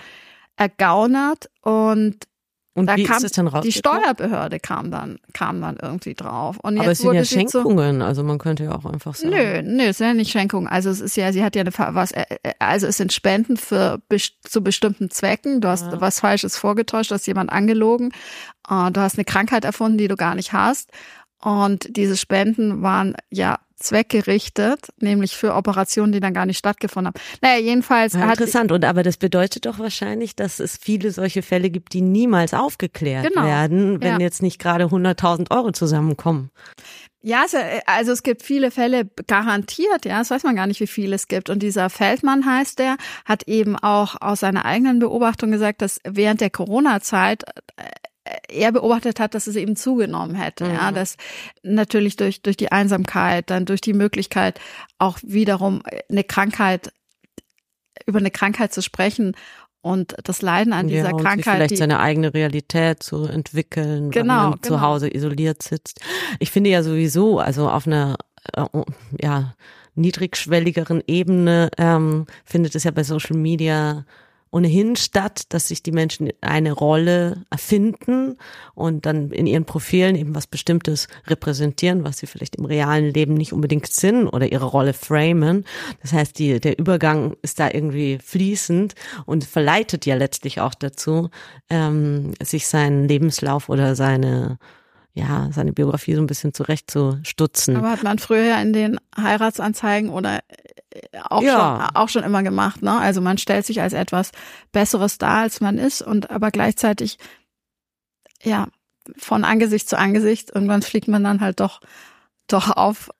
[0.57, 2.27] ergaunert und
[2.77, 3.65] und da wie kam, ist es dann raus?
[3.65, 6.59] Die Steuerbehörde kam dann, kam dann irgendwie drauf.
[6.61, 9.33] Und Aber es sind ja Schenkungen, so, also man könnte ja auch einfach sagen.
[9.33, 10.67] Nö, nö, es sind ja nicht Schenkungen.
[10.67, 13.57] Also es ist ja, sie hat ja eine, was, äh, äh, also es sind Spenden
[13.57, 14.03] für,
[14.43, 15.61] zu bestimmten Zwecken.
[15.61, 16.01] Du hast ja.
[16.01, 18.13] was Falsches vorgetäuscht, du hast jemand angelogen.
[18.69, 20.91] Uh, du hast eine Krankheit erfunden, die du gar nicht hast.
[21.41, 27.25] Und diese Spenden waren ja zweckgerichtet, nämlich für Operationen, die dann gar nicht stattgefunden haben.
[27.41, 28.15] Naja, jedenfalls.
[28.15, 28.73] Ja, interessant.
[28.73, 33.29] Und aber das bedeutet doch wahrscheinlich, dass es viele solche Fälle gibt, die niemals aufgeklärt
[33.29, 33.47] genau.
[33.47, 34.21] werden, wenn ja.
[34.21, 36.51] jetzt nicht gerade 100.000 Euro zusammenkommen.
[37.27, 37.47] Ja,
[37.87, 41.27] also es gibt viele Fälle garantiert, ja, das weiß man gar nicht, wie viele es
[41.27, 41.49] gibt.
[41.49, 46.43] Und dieser Feldmann heißt der, hat eben auch aus seiner eigenen Beobachtung gesagt, dass während
[46.43, 47.45] der Corona-Zeit
[47.77, 47.85] äh,
[48.49, 50.65] er beobachtet hat, dass es eben zugenommen hätte.
[50.65, 50.75] Mhm.
[50.75, 51.17] Ja, dass
[51.63, 54.61] natürlich durch, durch die Einsamkeit, dann durch die Möglichkeit,
[54.99, 56.93] auch wiederum eine Krankheit,
[58.07, 59.37] über eine Krankheit zu sprechen
[59.83, 61.57] und das Leiden an dieser ja, und Krankheit.
[61.57, 64.63] vielleicht die, seine eigene Realität zu entwickeln, genau, wenn man genau.
[64.63, 66.01] zu Hause isoliert sitzt.
[66.39, 68.17] Ich finde ja sowieso, also auf einer,
[68.55, 68.65] äh,
[69.21, 69.55] ja,
[69.95, 74.05] niedrigschwelligeren Ebene ähm, findet es ja bei Social Media
[74.55, 78.37] ohnehin statt, dass sich die Menschen eine Rolle erfinden
[78.75, 83.35] und dann in ihren Profilen eben was Bestimmtes repräsentieren, was sie vielleicht im realen Leben
[83.35, 85.65] nicht unbedingt sind oder ihre Rolle framen.
[86.03, 88.95] Das heißt, die, der Übergang ist da irgendwie fließend
[89.27, 91.31] und verleitet ja letztlich auch dazu,
[91.69, 94.59] ähm, sich seinen Lebenslauf oder seine
[95.15, 97.77] ja, seine Biografie so ein bisschen zurechtzustutzen.
[97.77, 100.41] Aber hat man früher in den Heiratsanzeigen oder
[100.91, 101.87] äh, auch, Ja.
[101.87, 102.99] schon, auch schon immer gemacht, ne?
[102.99, 104.33] Also man stellt sich als etwas
[104.73, 107.19] Besseres dar, als man ist und aber gleichzeitig,
[108.43, 108.67] ja,
[109.17, 111.81] von Angesicht zu Angesicht, irgendwann fliegt man dann halt doch,
[112.49, 113.11] doch auf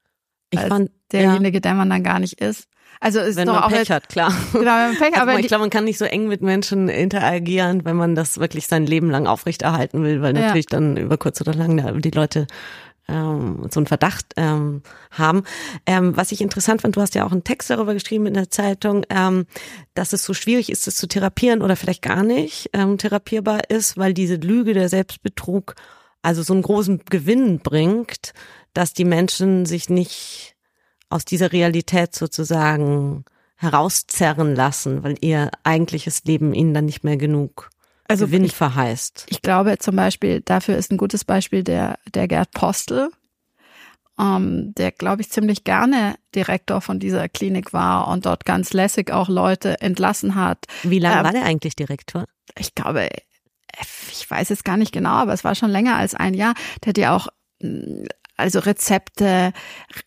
[0.51, 2.69] Ich als fand, ja, derjenige, der man dann gar nicht ist.
[3.01, 4.33] Also ist wenn doch man auch Pech jetzt, hat, klar.
[4.53, 6.89] genau, wenn man Pech, Also aber ich glaube, man kann nicht so eng mit Menschen
[6.89, 10.43] interagieren, wenn man das wirklich sein Leben lang aufrechterhalten will, weil Ja.
[10.47, 12.47] natürlich dann über kurz oder lang die Leute
[13.07, 15.45] ähm, so einen Verdacht ähm, haben.
[15.85, 18.49] Ähm, was ich interessant fand, du hast ja auch einen Text darüber geschrieben in der
[18.51, 19.47] Zeitung, ähm,
[19.95, 23.99] dass es so schwierig ist, es zu therapieren oder vielleicht gar nicht ähm, therapierbar ist,
[23.99, 25.75] weil diese Lüge, der Selbstbetrug,
[26.23, 28.33] also so einen großen Gewinn bringt,
[28.73, 30.54] dass die Menschen sich nicht
[31.15, 33.25] aus dieser Realität sozusagen
[33.57, 37.71] herauszerren lassen, weil ihr eigentliches Leben ihnen dann nicht mehr genug
[38.09, 39.27] also Gewinn ich, verheißt.
[39.31, 43.11] ich glaube zum Beispiel, dafür ist ein gutes Beispiel der, der Gerd Postel,
[44.19, 49.13] ähm, der, glaube ich, ziemlich gerne Direktor von dieser Klinik war und dort ganz lässig
[49.13, 50.67] auch Leute entlassen hat.
[50.83, 52.27] Wie lange Ähm, war der eigentlich Direktor?
[52.59, 53.09] ich glaube,
[54.11, 56.55] ich weiß es gar nicht genau, aber es war schon länger als ein Jahr.
[56.83, 57.29] Der hat ja auch
[57.61, 59.53] mh, also Rezepte,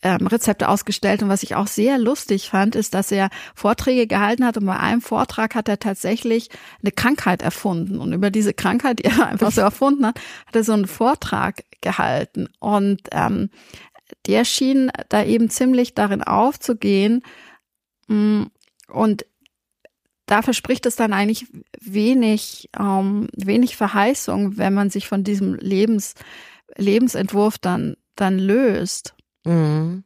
[0.02, 1.24] ähm, Rezepte ausgestellt.
[1.24, 4.78] Und was ich auch sehr lustig fand, ist, dass er Vorträge gehalten hat und bei
[4.78, 6.50] einem Vortrag hat er tatsächlich
[6.82, 8.00] eine Krankheit erfunden.
[8.00, 11.64] Und über diese Krankheit, die er einfach so erfunden hat, hat er so einen Vortrag
[11.82, 12.50] gehalten.
[12.60, 13.50] Und ähm,
[14.26, 17.24] der schien da eben ziemlich darin aufzugehen.
[18.08, 18.48] mh,
[18.90, 19.26] Und
[20.26, 21.48] da verspricht es dann eigentlich
[21.80, 26.16] wenig, ähm, wenig Verheißung, wenn man sich von diesem Lebens,
[26.76, 29.16] Lebensentwurf dann, dann löst.
[29.46, 30.04] Mhm.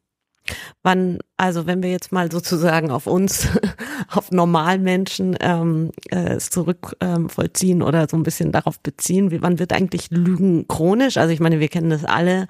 [0.83, 3.47] Wann, also wenn wir jetzt mal sozusagen auf uns,
[4.09, 9.41] auf Normalmenschen ähm, äh, es zurück ähm, vollziehen oder so ein bisschen darauf beziehen, wie,
[9.41, 11.17] wann wird eigentlich Lügen chronisch?
[11.17, 12.47] Also ich meine, wir kennen das alle.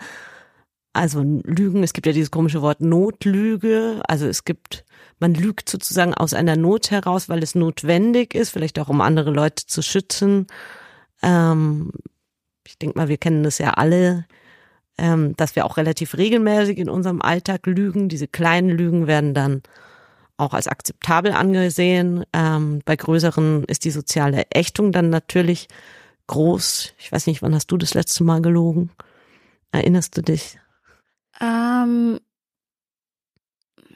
[0.93, 4.02] Also Lügen, es gibt ja dieses komische Wort Notlüge.
[4.08, 4.84] Also es gibt,
[5.19, 9.32] man lügt sozusagen aus einer Not heraus, weil es notwendig ist, vielleicht auch um andere
[9.32, 10.47] Leute zu schützen.
[11.21, 11.91] Ähm,
[12.65, 14.26] ich denke mal, wir kennen das ja alle,
[15.01, 18.07] ähm, dass wir auch relativ regelmäßig in unserem Alltag lügen.
[18.07, 19.63] Diese kleinen Lügen werden dann
[20.37, 22.23] auch als akzeptabel angesehen.
[22.33, 25.67] Ähm, bei größeren ist die soziale Ächtung dann natürlich
[26.27, 26.93] groß.
[26.99, 28.91] Ich weiß nicht, wann hast du das letzte Mal gelogen?
[29.71, 30.59] Erinnerst du dich?
[31.39, 32.19] Ähm,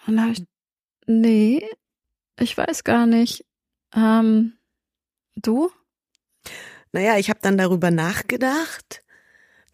[0.07, 0.43] da hab ich,
[1.05, 1.69] nee,
[2.39, 3.45] ich weiß gar nicht.
[3.95, 4.53] Ähm,
[5.35, 5.69] du?
[6.91, 9.03] Naja, ich habe dann darüber nachgedacht,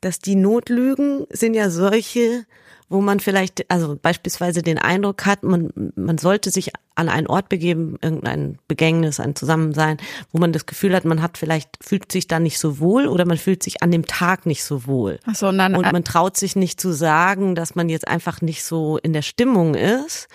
[0.02, 2.46] dass die Notlügen sind ja solche,
[2.90, 7.48] wo man vielleicht, also beispielsweise den Eindruck hat, man, man sollte sich an einen Ort
[7.48, 9.98] begeben, irgendein Begängnis, ein Zusammensein,
[10.32, 13.26] wo man das Gefühl hat, man hat vielleicht, fühlt sich da nicht so wohl oder
[13.26, 15.20] man fühlt sich an dem Tag nicht so wohl.
[15.26, 18.08] Ach so, und dann, Und äh, man traut sich nicht zu sagen, dass man jetzt
[18.08, 20.28] einfach nicht so in der Stimmung ist.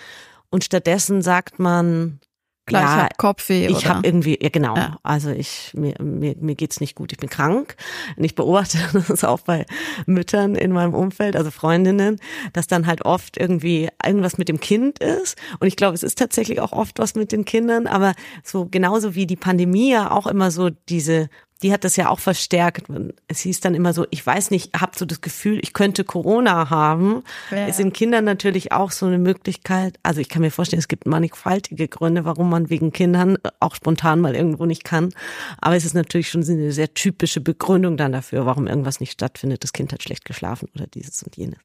[0.48, 2.20] Und stattdessen sagt man,
[2.66, 3.88] klar, ich ja, hab Kopfweh ich oder?
[3.88, 4.98] habe irgendwie, ja genau, Ja.
[5.02, 7.76] also ich, mir, mir, mir geht's nicht gut, ich bin krank.
[8.16, 9.64] Und ich beobachte das auch bei
[10.06, 12.18] Müttern in meinem Umfeld, also Freundinnen,
[12.52, 15.36] dass dann halt oft irgendwie irgendwas mit dem Kind ist.
[15.60, 19.14] Und ich glaube, es ist tatsächlich auch oft was mit den Kindern, aber so genauso
[19.14, 21.28] wie die Pandemie ja auch immer so diese
[21.62, 22.84] die hat das ja auch verstärkt.
[23.28, 26.68] Es hieß dann immer so, ich weiß nicht, habt so das Gefühl, ich könnte Corona
[26.68, 27.22] haben.
[27.50, 27.66] Ja.
[27.66, 29.98] Es sind Kindern natürlich auch so eine Möglichkeit.
[30.02, 34.20] Also ich kann mir vorstellen, es gibt mannigfaltige Gründe, warum man wegen Kindern auch spontan
[34.20, 35.14] mal irgendwo nicht kann.
[35.58, 39.64] Aber es ist natürlich schon eine sehr typische Begründung dann dafür, warum irgendwas nicht stattfindet.
[39.64, 41.58] Das Kind hat schlecht geschlafen oder dieses und jenes.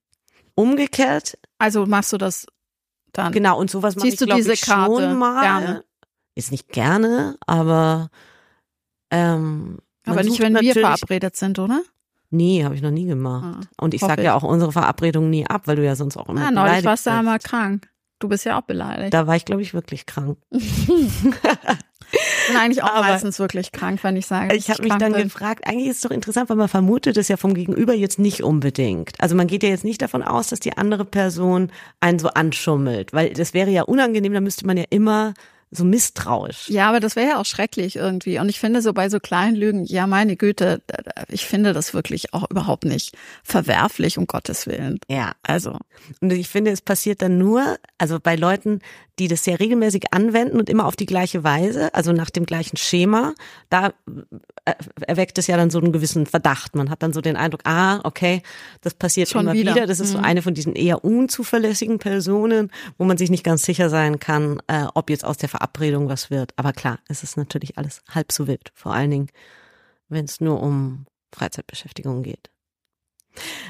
[0.56, 2.46] Umgekehrt, Also machst du das
[3.14, 3.32] dann?
[3.34, 5.42] genau, und sowas mache ich, Siehst du glaube diese ich, Karte schon mal.
[5.42, 5.84] gerne?
[6.36, 8.10] Ist nicht gerne, aber
[9.12, 11.82] ähm, Aber nicht, wenn wir verabredet sind, oder?
[12.30, 13.68] Nee, habe ich noch nie gemacht.
[13.78, 16.30] Ah, Und ich sage ja auch unsere Verabredung nie ab, weil du ja sonst auch
[16.30, 17.90] immer Ah, neulich warst du einmal krank.
[18.20, 19.14] Du bist ja auch beleidigt.
[19.14, 20.38] Da war ich, glaube ich, wirklich krank.
[22.14, 25.14] Ich bin eigentlich auch Aber- meistens wirklich krank, wenn ich sage, Ich habe mich dann
[25.14, 25.24] bin.
[25.24, 28.44] gefragt, eigentlich ist es doch interessant, weil man vermutet es ja vom Gegenüber jetzt nicht
[28.44, 29.12] unbedingt.
[29.20, 31.72] Also man geht ja jetzt nicht davon aus, dass die andere Person
[32.02, 35.34] einen so anschummelt, weil das wäre ja unangenehm, da müsste man ja immer
[35.72, 36.70] so misstrauisch.
[36.70, 38.40] Ja, aber das wäre ja auch schrecklich irgendwie.
[38.40, 40.82] Und ich finde so bei so kleinen Lügen, ja, meine Güte,
[41.30, 45.00] ich finde das wirklich auch überhaupt nicht verwerflich, um Gottes Willen.
[45.08, 45.32] Ja.
[45.44, 45.78] Also,
[46.20, 48.82] Und ich finde, es passiert dann nur, also bei Leuten,
[49.18, 52.76] die das sehr regelmäßig anwenden und immer auf die gleiche Weise, also nach dem gleichen
[52.76, 53.34] Schema,
[53.70, 53.94] da
[55.08, 56.76] erweckt es ja dann so einen gewissen Verdacht.
[56.76, 58.44] Man hat dann so den Eindruck, ah, okay,
[58.82, 59.74] das passiert Schon immer wieder.
[59.76, 59.88] wieder.
[59.88, 60.24] Das ist so Mhm.
[60.24, 64.86] eine von diesen eher unzuverlässigen Personen, wo man sich nicht ganz sicher sein kann, äh,
[64.94, 66.52] ob jetzt aus der Verabredung was wird.
[66.58, 68.72] Aber klar, es ist natürlich alles halb so wild.
[68.76, 69.28] Vor allen Dingen,
[70.10, 72.50] wenn es nur um Freizeitbeschäftigung geht.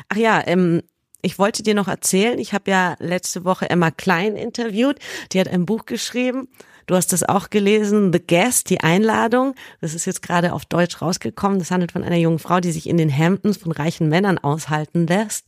[0.09, 0.81] Ach ja, ähm,
[1.21, 4.97] ich wollte dir noch erzählen, ich habe ja letzte Woche Emma Klein interviewt,
[5.31, 6.47] die hat ein Buch geschrieben.
[6.91, 9.55] Du hast das auch gelesen, The Guest, die Einladung.
[9.79, 11.57] Das ist jetzt gerade auf Deutsch rausgekommen.
[11.57, 15.07] Das handelt von einer jungen Frau, die sich in den Hamptons von reichen Männern aushalten
[15.07, 15.47] lässt.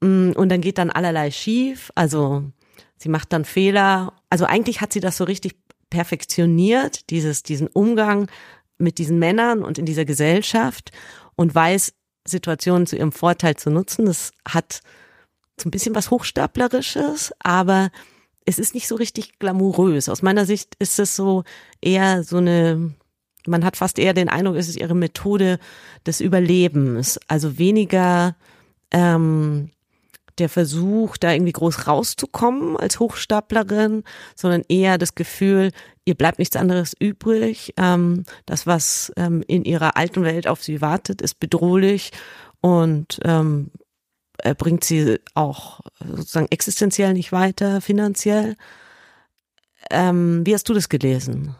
[0.00, 1.92] Mm, und dann geht dann allerlei schief.
[1.96, 2.44] Also
[2.96, 4.14] sie macht dann Fehler.
[4.30, 5.54] Also eigentlich hat sie das so richtig
[5.90, 8.30] perfektioniert, dieses, diesen Umgang
[8.78, 10.92] mit diesen Männern und in dieser Gesellschaft
[11.36, 11.92] und weiß,
[12.26, 14.06] Situationen zu ihrem Vorteil zu nutzen.
[14.06, 14.80] Das hat
[15.60, 17.90] so ein bisschen was Hochstaplerisches, aber
[18.44, 20.08] es ist nicht so richtig glamourös.
[20.08, 21.44] Aus meiner Sicht ist es so
[21.80, 22.94] eher so eine,
[23.46, 25.58] man hat fast eher den Eindruck, es ist ihre Methode
[26.06, 27.18] des Überlebens.
[27.28, 28.36] Also weniger
[28.90, 29.70] ähm,
[30.38, 35.70] der Versuch, da irgendwie groß rauszukommen als Hochstaplerin, sondern eher das Gefühl,
[36.04, 37.74] ihr bleibt nichts anderes übrig.
[37.76, 42.10] Ähm, das, was ähm, in ihrer alten Welt auf sie wartet, ist bedrohlich
[42.60, 43.70] und ähm,
[44.54, 48.56] bringt sie auch sozusagen existenziell nicht weiter, finanziell.
[49.90, 51.54] Ähm, wie hast du das gelesen?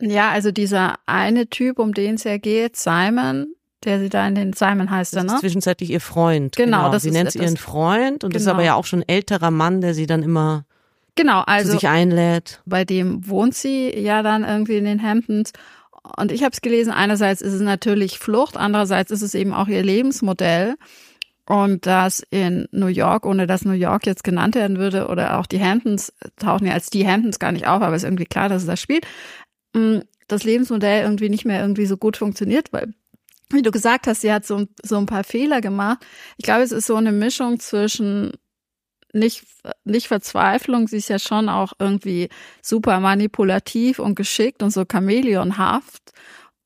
[0.00, 4.34] Ja, also dieser eine Typ, um den es ja geht, Simon, der sie da in
[4.34, 5.36] den Simon heißt er, ne?
[5.40, 6.56] zwischenzeitlich ihr Freund.
[6.56, 6.92] Genau, genau.
[6.92, 8.42] das sie nennt ihren Freund und genau.
[8.42, 10.64] ist aber ja auch schon ein älterer Mann, der sie dann immer
[11.16, 12.60] genau, also zu sich einlädt.
[12.66, 15.52] Bei dem wohnt sie ja dann irgendwie in den Hamptons.
[16.16, 19.68] Und ich habe es gelesen, einerseits ist es natürlich Flucht, andererseits ist es eben auch
[19.68, 20.76] ihr Lebensmodell.
[21.50, 25.46] Und das in New York, ohne dass New York jetzt genannt werden würde, oder auch
[25.46, 28.48] die Hamptons tauchen ja als die Hamptons gar nicht auf, aber es ist irgendwie klar,
[28.48, 29.04] dass es das spielt,
[29.74, 32.94] mm, das Lebensmodell irgendwie nicht mehr irgendwie so gut funktioniert, weil
[33.52, 36.06] wie du gesagt hast, sie hat so, so ein paar Fehler gemacht.
[36.36, 38.30] Ich glaube, es ist so eine Mischung zwischen
[39.12, 39.44] nicht,
[39.82, 42.28] nicht Verzweiflung, sie ist ja schon auch irgendwie
[42.62, 46.12] super manipulativ und geschickt und so chameleonhaft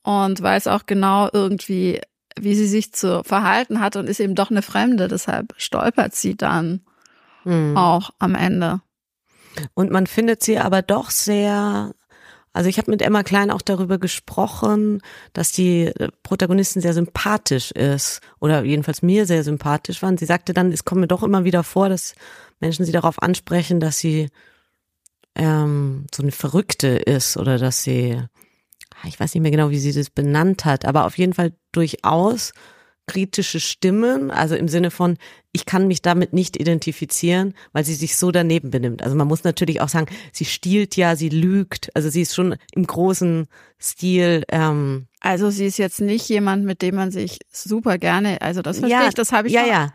[0.02, 2.02] und weiß auch genau irgendwie,
[2.38, 6.36] wie sie sich zu verhalten hat und ist eben doch eine Fremde, deshalb stolpert sie
[6.36, 6.80] dann
[7.44, 7.76] hm.
[7.76, 8.80] auch am Ende.
[9.74, 11.92] Und man findet sie aber doch sehr
[12.54, 17.72] also ich habe mit Emma Klein auch darüber gesprochen, dass die äh, Protagonistin sehr sympathisch
[17.72, 20.16] ist oder jedenfalls mir sehr sympathisch waren.
[20.16, 22.14] Sie sagte dann, es kommt mir doch immer wieder vor, dass
[22.60, 24.30] Menschen sie darauf ansprechen, dass sie
[25.34, 28.22] ähm, so eine Verrückte ist oder dass sie,
[29.04, 32.52] ich weiß nicht mehr genau, wie sie das benannt hat, aber auf jeden Fall durchaus
[33.06, 35.18] kritische Stimmen, also im Sinne von,
[35.52, 39.02] ich kann mich damit nicht identifizieren, weil sie sich so daneben benimmt.
[39.02, 42.56] Also man muss natürlich auch sagen, sie stiehlt ja, sie lügt, also sie ist schon
[42.72, 43.46] im großen
[43.80, 44.44] Stil.
[44.48, 48.78] Ähm, also sie ist jetzt nicht jemand, mit dem man sich super gerne, also das
[48.78, 49.92] verstehe ja, ich, das habe ich ja, schon, ja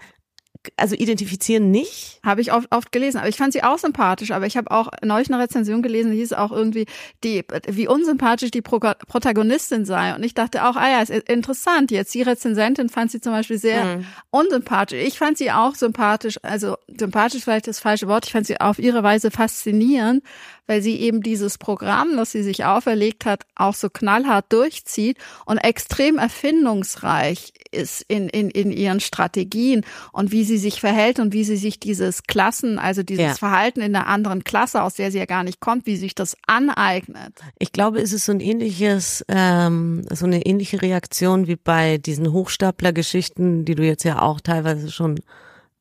[0.78, 2.20] also identifizieren nicht.
[2.24, 4.32] Habe ich oft, oft gelesen, aber ich fand sie auch sympathisch.
[4.32, 6.86] Aber ich habe auch neulich eine Rezension gelesen, die hieß auch irgendwie,
[7.24, 10.16] die, wie unsympathisch die Pro Protagonistin sei.
[10.16, 11.92] Und ich dachte auch, ah ja, ist interessant.
[11.92, 14.06] Jetzt die Rezensentin fand sie zum Beispiel sehr mhm.
[14.32, 15.02] unsympathisch.
[15.06, 18.26] Ich fand sie auch sympathisch, also sympathisch vielleicht das falsche Wort.
[18.26, 20.24] Ich fand sie auf ihre Weise faszinierend,
[20.70, 25.58] weil sie eben dieses Programm, das sie sich auferlegt hat, auch so knallhart durchzieht und
[25.58, 31.44] extrem erfindungsreich ist in, in, in ihren Strategien und wie sie sich verhält und wie
[31.44, 33.34] sie sich dieses Klassen, also dieses ja.
[33.34, 36.38] Verhalten in einer anderen Klasse, aus der sie ja gar nicht kommt, wie sich das
[36.46, 37.34] aneignet.
[37.58, 42.32] Ich glaube, es ist so ein ähnliches, ähm, so eine ähnliche Reaktion wie bei diesen
[42.32, 45.20] Hochstapler-Geschichten, die du jetzt ja auch teilweise schon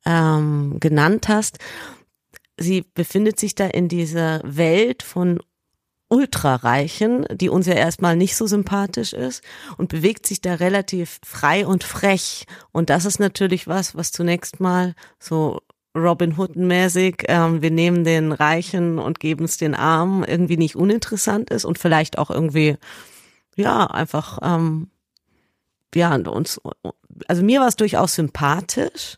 [0.03, 1.59] ähm, genannt hast
[2.59, 5.39] sie befindet sich da in dieser Welt von
[6.09, 9.43] Ultrareichen, die uns ja erstmal nicht so sympathisch ist
[9.77, 12.45] und bewegt sich da relativ frei und frech.
[12.71, 15.61] Und das ist natürlich was, was zunächst mal so
[15.95, 21.49] Robin Hood-mäßig, ähm, wir nehmen den Reichen und geben es den Armen, irgendwie nicht uninteressant
[21.49, 22.77] ist und vielleicht auch irgendwie,
[23.55, 24.89] ja, einfach, ähm,
[25.93, 26.61] ja, uns,
[27.27, 29.17] also mir war es durchaus sympathisch.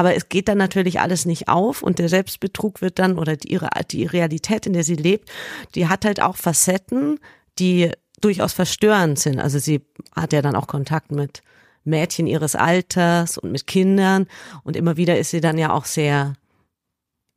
[0.00, 3.52] Aber es geht dann natürlich alles nicht auf und der Selbstbetrug wird dann oder die,
[3.52, 5.30] ihre, die Realität, in der sie lebt,
[5.74, 7.18] die hat halt auch Facetten,
[7.58, 7.90] die
[8.22, 9.38] durchaus verstörend sind.
[9.38, 9.82] Also sie
[10.16, 11.42] hat ja dann auch Kontakt mit
[11.84, 14.26] Mädchen ihres Alters und mit Kindern
[14.64, 16.32] und immer wieder ist sie dann ja auch sehr,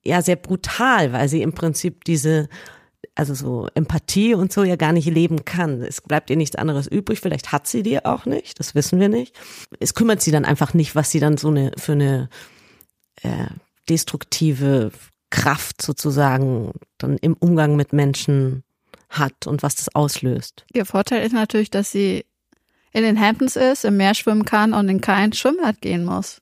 [0.06, 2.47] ja, sehr brutal, weil sie im Prinzip diese
[3.13, 5.82] also so Empathie und so ja gar nicht leben kann.
[5.82, 7.20] Es bleibt ihr nichts anderes übrig.
[7.20, 9.36] Vielleicht hat sie die auch nicht, das wissen wir nicht.
[9.82, 12.30] Es kümmert sie dann einfach nicht, was sie dann so eine für eine
[13.22, 13.47] äh,
[13.89, 14.91] destruktive
[15.30, 18.64] Kraft sozusagen dann im Umgang mit Menschen
[19.09, 20.66] hat und was das auslöst.
[20.74, 22.26] Ihr Vorteil ist natürlich, dass sie
[22.91, 26.41] in den Hamptons ist, im Meer schwimmen kann und in kein Schwimmbad gehen muss.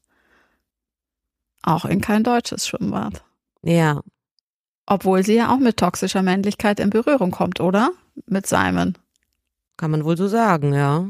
[1.64, 3.24] Auch in kein deutsches Schwimmbad.
[3.64, 4.02] Ja,
[4.92, 7.92] obwohl sie ja auch mit toxischer Männlichkeit in Berührung kommt, oder?
[8.26, 8.98] Mit Simon.
[9.78, 11.06] Kann man wohl so sagen, ja.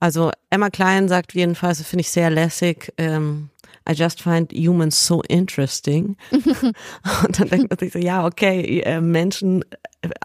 [0.00, 3.50] Also Emma Klein sagt jedenfalls, finde ich sehr lässig, ähm,
[3.88, 6.16] I just find humans so interesting.
[6.30, 9.64] und dann denkt man sich so, ja, okay, äh, Menschen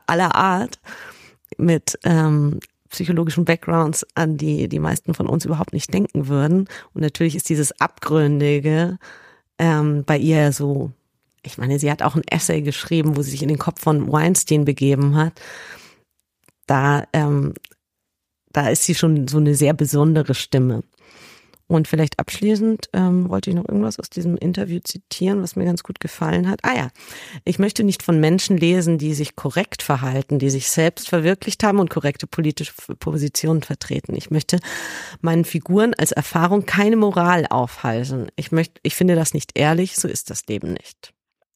[0.06, 0.80] aller Art
[1.58, 2.60] mit ähm,
[2.90, 6.68] psychologischen Backgrounds, an die die meisten von uns überhaupt nicht denken würden.
[6.94, 9.00] Und natürlich ist dieses Abgründige
[9.58, 10.92] ähm, bei ihr so,
[11.42, 14.12] ich meine, sie hat auch ein Essay geschrieben, wo sie sich in den Kopf von
[14.12, 15.34] Weinstein begeben hat.
[16.68, 17.54] Da, ähm,
[18.54, 20.84] da ist sie schon so eine sehr besondere Stimme.
[21.68, 25.82] Und vielleicht abschließend ähm, wollte ich noch irgendwas aus diesem Interview zitieren, was mir ganz
[25.82, 26.60] gut gefallen hat.
[26.62, 26.90] Ah ja,
[27.46, 31.80] ich möchte nicht von Menschen lesen, die sich korrekt verhalten, die sich selbst verwirklicht haben
[31.80, 34.14] und korrekte politische Positionen vertreten.
[34.16, 34.60] Ich möchte
[35.22, 38.28] meinen Figuren als Erfahrung keine Moral aufhalsen.
[38.36, 41.14] Ich möchte, ich finde das nicht ehrlich, so ist das Leben nicht.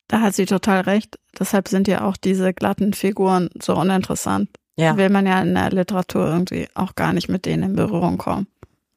[0.08, 1.20] Da hat sie total recht.
[1.38, 4.50] Deshalb sind ja auch diese glatten Figuren so uninteressant.
[4.78, 4.96] Ja.
[4.96, 8.48] Will man ja in der Literatur irgendwie auch gar nicht mit denen in Berührung kommen.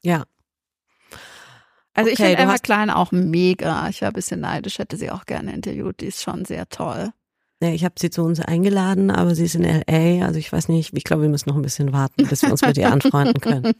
[0.03, 0.25] Ja,
[1.95, 3.89] also okay, ich finde Emma Klein auch mega.
[3.89, 6.01] Ich war ein bisschen neidisch, hätte sie auch gerne interviewt.
[6.01, 7.11] Die ist schon sehr toll.
[7.63, 10.25] Ja, ich habe sie zu uns eingeladen, aber sie ist in LA.
[10.25, 12.63] Also ich weiß nicht, ich glaube, wir müssen noch ein bisschen warten, bis wir uns
[12.63, 13.75] mit ihr anfreunden können.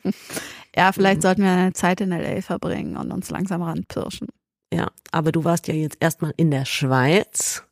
[0.77, 1.23] ja, vielleicht mhm.
[1.23, 4.29] sollten wir eine Zeit in LA verbringen und uns langsam ranpirschen.
[4.73, 7.65] Ja, aber du warst ja jetzt erstmal in der Schweiz.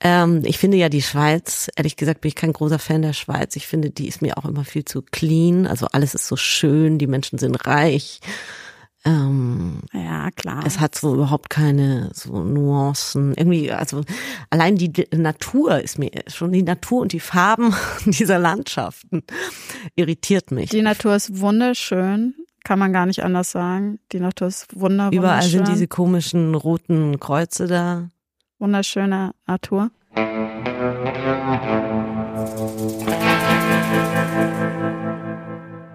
[0.00, 3.56] Ähm, ich finde ja die Schweiz, ehrlich gesagt bin ich kein großer Fan der Schweiz.
[3.56, 5.66] Ich finde, die ist mir auch immer viel zu clean.
[5.66, 8.20] Also alles ist so schön, die Menschen sind reich.
[9.04, 10.64] Ähm, ja, klar.
[10.66, 13.34] Es hat so überhaupt keine so Nuancen.
[13.34, 14.02] Irgendwie, also
[14.50, 17.74] allein die Natur ist mir schon die Natur und die Farben
[18.04, 19.22] dieser Landschaften
[19.96, 20.70] irritiert mich.
[20.70, 22.34] Die Natur ist wunderschön,
[22.64, 23.98] kann man gar nicht anders sagen.
[24.12, 28.08] Die Natur ist wunder Überall sind diese komischen roten Kreuze da.
[28.58, 29.90] Wunderschöne Natur.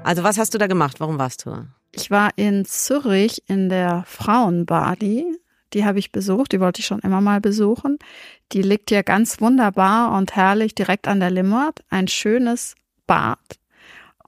[0.03, 0.99] Also was hast du da gemacht?
[0.99, 1.67] Warum warst du?
[1.91, 5.25] Ich war in Zürich in der Frauenbadi.
[5.73, 7.97] Die habe ich besucht, die wollte ich schon immer mal besuchen.
[8.51, 11.79] Die liegt ja ganz wunderbar und herrlich direkt an der Limmat.
[11.89, 12.75] Ein schönes
[13.07, 13.39] Bad.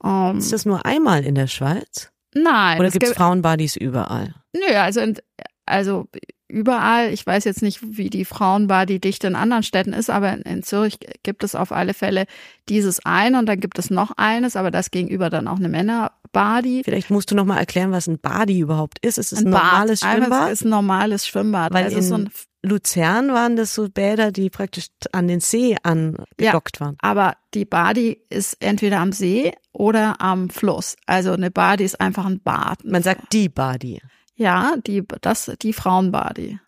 [0.02, 2.10] Um, ähm, ist das nur einmal in der Schweiz?
[2.34, 2.78] Nein.
[2.78, 4.34] Oder gibt es Frauenbadis überall?
[4.52, 5.16] Nö, also, in,
[5.64, 6.08] also
[6.48, 7.12] überall.
[7.12, 10.62] Ich weiß jetzt nicht, wie die Frauenbar die dichte in anderen Städten ist, aber in
[10.62, 12.26] Zürich gibt es auf alle Fälle
[12.68, 16.82] dieses eine und dann gibt es noch eines, aber das gegenüber dann auch eine Männerbadi.
[16.84, 19.18] Vielleicht musst du noch mal erklären, was ein Badi überhaupt ist.
[19.18, 20.16] Ist es ein, ein normales Bad.
[20.16, 20.46] Schwimmbad?
[20.46, 21.72] Es ist ein normales Schwimmbad.
[21.72, 22.30] Weil also in so ein
[22.62, 26.96] Luzern waren das so Bäder, die praktisch an den See angedockt ja, waren.
[27.00, 30.96] Aber die Badi ist entweder am See oder am Fluss.
[31.06, 32.84] Also eine Badi ist einfach ein Bad.
[32.84, 34.00] Man sagt die Badi.
[34.36, 36.60] Ja, die, das, die Frauenbadi.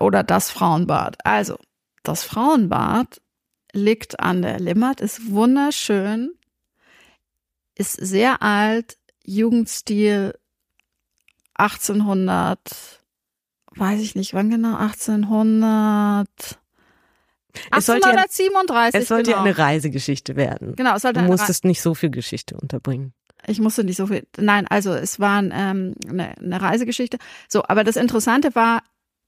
[0.00, 1.16] Oder das Frauenbad.
[1.24, 1.58] Also,
[2.02, 3.20] das Frauenbad
[3.72, 6.32] liegt an der Limmat, ist wunderschön,
[7.74, 10.34] ist sehr alt, Jugendstil
[11.54, 12.58] 1800,
[13.76, 16.28] weiß ich nicht, wann genau, 1800,
[17.70, 18.94] es 1837.
[18.94, 19.42] Ja, es sollte genau.
[19.42, 20.74] eine Reisegeschichte werden.
[20.74, 23.12] Genau, es sollte du musstest nicht so viel Geschichte unterbringen.
[23.46, 24.26] Ich musste nicht so viel.
[24.36, 27.18] Nein, also es war ähm, eine, eine Reisegeschichte.
[27.48, 28.82] So, aber das Interessante war,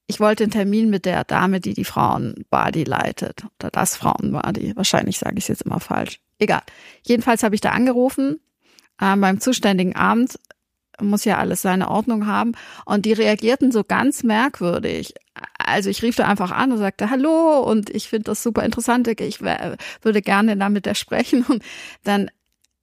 [0.07, 3.45] ich wollte einen Termin mit der Dame, die die Frauenbadi leitet.
[3.59, 4.77] Oder das Frauenbadi.
[4.77, 6.21] Wahrscheinlich sage ich es jetzt immer falsch.
[6.39, 6.63] Egal.
[7.03, 8.39] Jedenfalls habe ich da angerufen
[9.01, 10.39] äh, beim zuständigen Amt.
[11.01, 12.53] Muss ja alles seine Ordnung haben.
[12.85, 15.15] Und die reagierten so ganz merkwürdig.
[15.59, 19.09] Also ich rief da einfach an und sagte Hallo und ich finde das super interessant.
[19.09, 21.45] Ich würde gerne da mit der sprechen.
[21.49, 21.65] Und
[22.05, 22.31] dann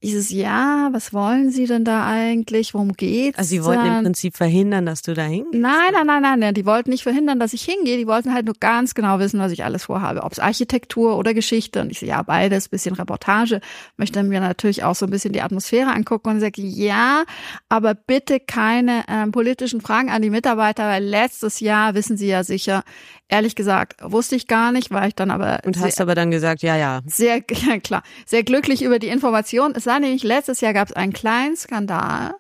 [0.04, 2.74] dieses Ja, was wollen Sie denn da eigentlich?
[2.74, 3.38] Worum geht's?
[3.38, 5.54] Also Sie wollten im Prinzip verhindern, dass du da hingehst?
[5.54, 6.54] Nein, nein, nein, nein, nein.
[6.56, 7.98] Die wollten nicht verhindern, dass ich hingehe.
[7.98, 10.24] Die wollten halt nur ganz genau wissen, was ich alles vorhabe.
[10.24, 11.82] Ob es Architektur oder Geschichte.
[11.82, 13.62] Und ich so, ja, beides, bisschen Reportage.
[13.98, 17.24] Möchte mir natürlich auch so ein bisschen die Atmosphäre angucken und sage, ja,
[17.70, 22.44] aber bitte keine ähm, politischen Fragen an die Mitarbeiter, weil letztes Jahr, wissen Sie ja
[22.44, 22.84] sicher,
[23.32, 25.62] Ehrlich gesagt, wusste ich gar nicht, war ich dann aber.
[25.66, 27.00] Und hast aber dann gesagt, ja, ja.
[27.06, 29.74] Sehr, ja klar, sehr glücklich über die Information.
[29.74, 32.36] Es war nämlich, letztes Jahr gab es einen kleinen Skandal,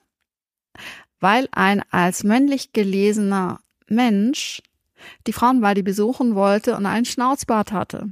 [1.21, 4.61] weil ein als männlich gelesener Mensch
[5.27, 8.09] die Frauenbadi besuchen wollte und einen Schnauzbart hatte.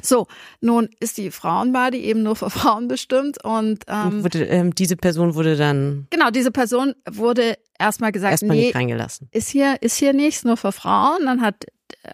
[0.00, 0.28] So,
[0.62, 5.34] nun ist die Frauenbadi eben nur für Frauen bestimmt und ähm, wurde, ähm, diese Person
[5.34, 9.28] wurde dann genau diese Person wurde erstmal gesagt, erstmal nee, nicht reingelassen.
[9.30, 11.26] Ist hier ist hier nichts nur für Frauen.
[11.26, 11.66] Dann hat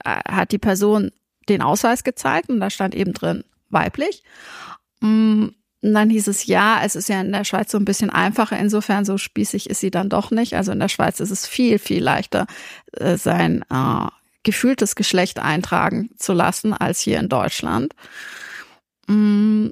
[0.05, 1.11] hat die Person
[1.49, 4.23] den Ausweis gezeigt und da stand eben drin weiblich.
[5.01, 5.49] Mm,
[5.83, 8.59] und dann hieß es ja, es ist ja in der Schweiz so ein bisschen einfacher,
[8.59, 10.55] insofern so spießig ist sie dann doch nicht.
[10.55, 12.47] Also in der Schweiz ist es viel, viel leichter,
[12.93, 14.07] äh, sein äh,
[14.45, 17.95] gefühltes Geschlecht eintragen zu lassen als hier in Deutschland.
[19.09, 19.69] Mm,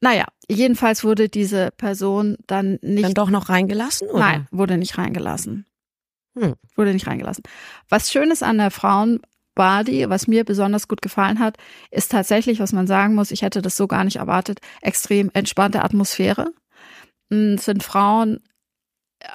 [0.00, 3.04] Naja, jedenfalls wurde diese Person dann nicht.
[3.04, 4.08] Dann doch noch reingelassen?
[4.08, 4.18] Oder?
[4.20, 5.66] Nein, wurde nicht reingelassen.
[6.38, 6.54] Hm.
[6.76, 7.44] Wurde nicht reingelassen.
[7.88, 8.70] Was schön ist an der
[9.56, 11.56] Frauenbody, was mir besonders gut gefallen hat,
[11.90, 15.82] ist tatsächlich, was man sagen muss, ich hätte das so gar nicht erwartet, extrem entspannte
[15.82, 16.52] Atmosphäre.
[17.30, 18.40] Es sind Frauen
[19.20, 19.28] äh,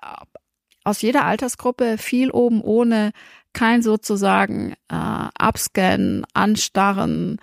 [0.84, 3.12] aus jeder Altersgruppe, viel oben ohne,
[3.54, 7.38] kein sozusagen äh, Abscannen, Anstarren,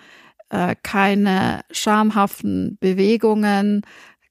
[0.49, 3.83] äh, keine schamhaften Bewegungen,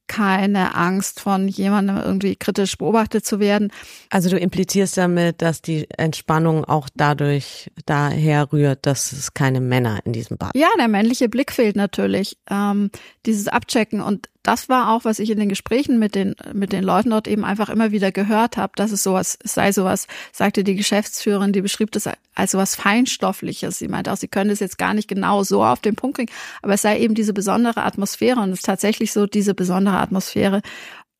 [0.08, 3.70] keine Angst von jemandem irgendwie kritisch beobachtet zu werden.
[4.10, 10.00] Also du implizierst damit, dass die Entspannung auch dadurch daher rührt, dass es keine Männer
[10.04, 10.52] in diesem Bad.
[10.56, 12.38] Ja, der männliche Blick fehlt natürlich.
[12.50, 12.90] Ähm,
[13.26, 16.82] dieses Abchecken und das war auch, was ich in den Gesprächen mit den mit den
[16.82, 20.64] Leuten dort eben einfach immer wieder gehört habe, dass es sowas es sei sowas, sagte
[20.64, 23.78] die Geschäftsführerin, die beschrieb das als sowas feinstoffliches.
[23.78, 26.30] Sie meinte auch, sie können das jetzt gar nicht genau so auf den Punkt bringen,
[26.62, 30.62] aber es sei eben diese besondere Atmosphäre und es ist tatsächlich so diese besondere Atmosphäre,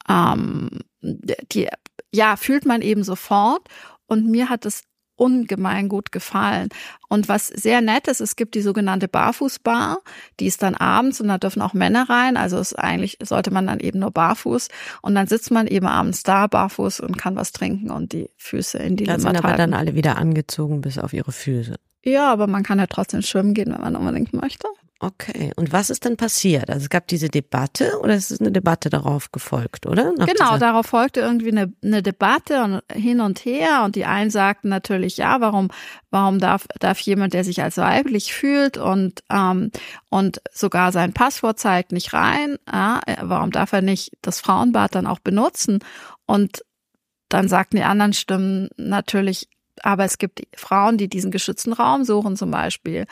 [0.08, 0.70] ähm,
[1.02, 1.68] die
[2.10, 3.68] ja fühlt man eben sofort
[4.06, 4.84] und mir hat es
[5.18, 6.68] ungemein gut gefallen.
[7.08, 9.98] Und was sehr nett ist, es gibt die sogenannte Barfußbar,
[10.40, 12.36] die ist dann abends und da dürfen auch Männer rein.
[12.36, 14.68] Also ist eigentlich sollte man dann eben nur barfuß
[15.02, 18.78] und dann sitzt man eben abends da barfuß und kann was trinken und die Füße
[18.78, 21.76] in die Da sind aber dann alle wieder angezogen bis auf ihre Füße.
[22.04, 24.68] Ja, aber man kann ja trotzdem schwimmen gehen, wenn man unbedingt möchte.
[25.00, 25.52] Okay.
[25.54, 26.70] Und was ist denn passiert?
[26.70, 30.12] Also es gab diese Debatte oder es ist eine Debatte darauf gefolgt, oder?
[30.16, 34.30] Nach Genau, darauf folgte irgendwie eine, eine Debatte und hin und her und die einen
[34.30, 35.68] sagten natürlich, ja, warum,
[36.10, 39.70] warum darf, darf jemand, der sich als weiblich fühlt und, ähm,
[40.10, 45.06] und sogar sein Passwort zeigt, nicht rein, ja, warum darf er nicht das Frauenbad dann
[45.06, 45.78] auch benutzen?
[46.26, 46.64] Und
[47.28, 49.48] dann sagten die anderen Stimmen natürlich,
[49.82, 53.06] aber es gibt Frauen, die diesen geschützten Raum suchen, zum Beispiel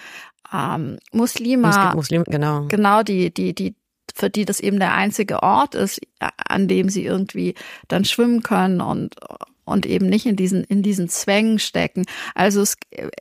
[0.57, 2.67] ähm, Muslime, Es gibt Muslime, genau.
[2.69, 3.75] genau die, die, die,
[4.15, 7.55] für die das eben der einzige Ort ist, an dem sie irgendwie
[7.89, 9.17] dann schwimmen können und
[9.67, 12.07] und eben nicht in diesen in diesen Zwängen stecken.
[12.37, 12.77] Also es,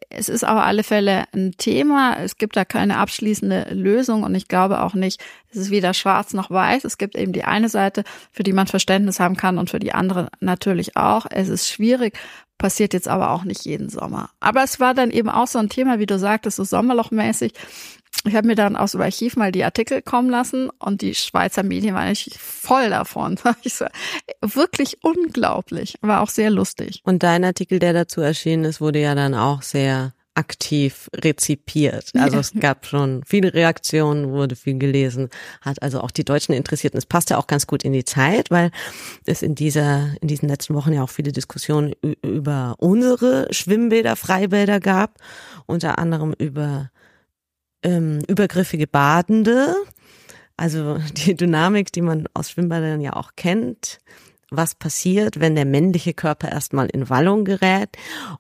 [0.10, 2.18] es ist auf alle Fälle ein Thema.
[2.20, 5.20] Es gibt da keine abschließende Lösung und ich glaube auch nicht,
[5.50, 6.86] es ist weder schwarz noch weiß.
[6.86, 9.94] Es gibt eben die eine Seite, für die man Verständnis haben kann und für die
[9.94, 11.26] andere natürlich auch.
[11.30, 12.16] Es ist schwierig,
[12.58, 14.30] passiert jetzt aber auch nicht jeden Sommer.
[14.40, 17.54] Aber es war dann eben auch so ein Thema, wie du sagtest, so sommerlochmäßig.
[18.28, 21.64] Ich habe mir dann aus dem Archiv mal die Artikel kommen lassen und die Schweizer
[21.64, 23.38] Medien waren natürlich voll davon.
[23.64, 23.86] Ich so,
[24.42, 27.02] wirklich unglaublich, war auch sehr lustig.
[27.04, 32.12] Und dein Artikel, der dazu erschienen ist, wurde ja dann auch sehr aktiv rezipiert.
[32.16, 35.30] Also es gab schon viele Reaktionen, wurde viel gelesen,
[35.62, 36.94] hat also auch die Deutschen interessiert.
[36.94, 38.72] Und es passt ja auch ganz gut in die Zeit, weil
[39.26, 44.80] es in dieser, in diesen letzten Wochen ja auch viele Diskussionen über unsere Schwimmbäder, Freibäder
[44.80, 45.20] gab,
[45.66, 46.92] unter anderem über
[47.84, 49.76] ähm, übergriffige Badende,
[50.58, 54.00] also die Dynamik, die man aus Schwimmbadern ja auch kennt,
[54.52, 57.90] was passiert, wenn der männliche Körper erstmal in Wallung gerät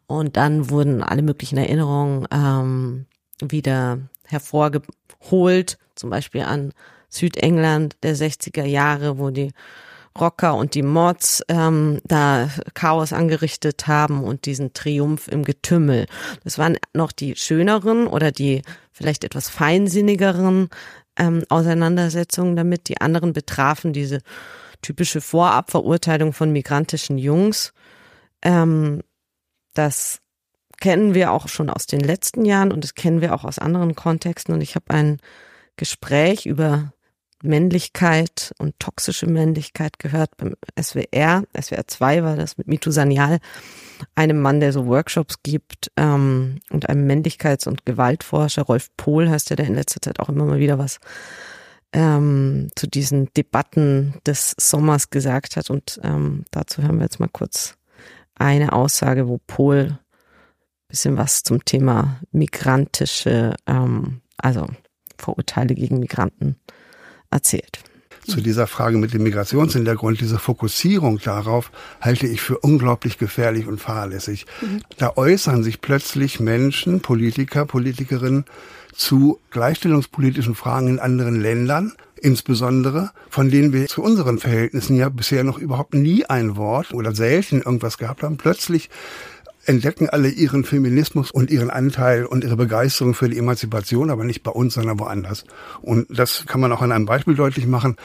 [0.07, 3.05] und dann wurden alle möglichen Erinnerungen ähm,
[3.41, 6.73] wieder hervorgeholt, zum Beispiel an
[7.09, 9.51] Südengland der 60er Jahre, wo die
[10.17, 16.05] Rocker und die Mods ähm, da Chaos angerichtet haben und diesen Triumph im Getümmel.
[16.43, 18.61] Das waren noch die schöneren oder die
[18.93, 20.69] vielleicht etwas feinsinnigeren
[21.17, 22.87] ähm, Auseinandersetzungen damit.
[22.87, 24.21] Die anderen betrafen diese
[24.86, 27.73] typische Vorabverurteilung von migrantischen Jungs.
[28.43, 29.01] Ähm,
[29.73, 30.21] das
[30.79, 33.95] kennen wir auch schon aus den letzten Jahren und das kennen wir auch aus anderen
[33.95, 34.53] Kontexten.
[34.53, 35.17] Und ich habe ein
[35.75, 36.93] Gespräch über
[37.41, 41.43] Männlichkeit und toxische Männlichkeit gehört beim SWR.
[41.59, 43.39] SWR 2 war das mit Mitu Sanyal,
[44.13, 49.49] einem Mann, der so Workshops gibt ähm, und einem Männlichkeits- und Gewaltforscher, Rolf Pohl heißt
[49.49, 50.99] der, der in letzter Zeit auch immer mal wieder was
[51.95, 55.69] ähm, zu diesen Debatten des Sommers gesagt hat.
[55.69, 57.75] Und ähm, dazu hören wir jetzt mal kurz
[58.35, 59.97] eine Aussage, wo Pohl
[60.89, 64.67] bisschen was zum Thema migrantische, ähm, also
[65.17, 66.57] Vorurteile gegen Migranten
[67.31, 67.79] erzählt.
[68.27, 71.71] Zu dieser Frage mit dem Migrationshintergrund, diese Fokussierung darauf
[72.01, 74.47] halte ich für unglaublich gefährlich und fahrlässig.
[74.97, 78.45] Da äußern sich plötzlich Menschen, Politiker, Politikerinnen
[78.95, 85.43] zu gleichstellungspolitischen Fragen in anderen Ländern, insbesondere, von denen wir zu unseren Verhältnissen ja bisher
[85.43, 88.37] noch überhaupt nie ein Wort oder selten irgendwas gehabt haben.
[88.37, 88.89] Plötzlich
[89.65, 94.43] entdecken alle ihren Feminismus und ihren Anteil und ihre Begeisterung für die Emanzipation, aber nicht
[94.43, 95.45] bei uns, sondern woanders.
[95.81, 97.95] Und das kann man auch an einem Beispiel deutlich machen.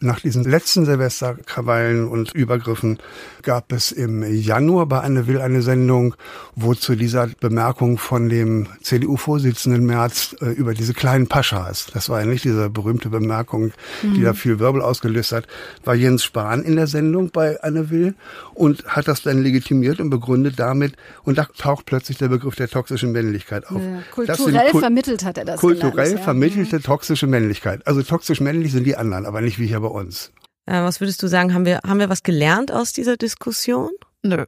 [0.00, 2.98] Nach diesen letzten Silvesterkrawallen und Übergriffen
[3.42, 6.14] gab es im Januar bei Anne Will eine Sendung,
[6.54, 12.20] wo zu dieser Bemerkung von dem CDU-Vorsitzenden Merz äh, über diese kleinen Paschas, das war
[12.20, 13.72] ja nicht diese berühmte Bemerkung,
[14.02, 14.24] die mhm.
[14.24, 15.46] da viel Wirbel ausgelöst hat,
[15.84, 18.14] war Jens Spahn in der Sendung bei Anne Will
[18.52, 20.94] und hat das dann legitimiert und begründet damit,
[21.24, 23.80] und da taucht plötzlich der Begriff der toxischen Männlichkeit auf.
[23.80, 26.82] Ja, kulturell vermittelt hat er das Kulturell genannt, vermittelte ja.
[26.82, 27.86] toxische Männlichkeit.
[27.86, 30.32] Also toxisch männlich sind die anderen, aber nicht wie hier bei uns.
[30.66, 33.90] Äh, was würdest du sagen, haben wir, haben wir was gelernt aus dieser Diskussion?
[34.22, 34.44] Nö.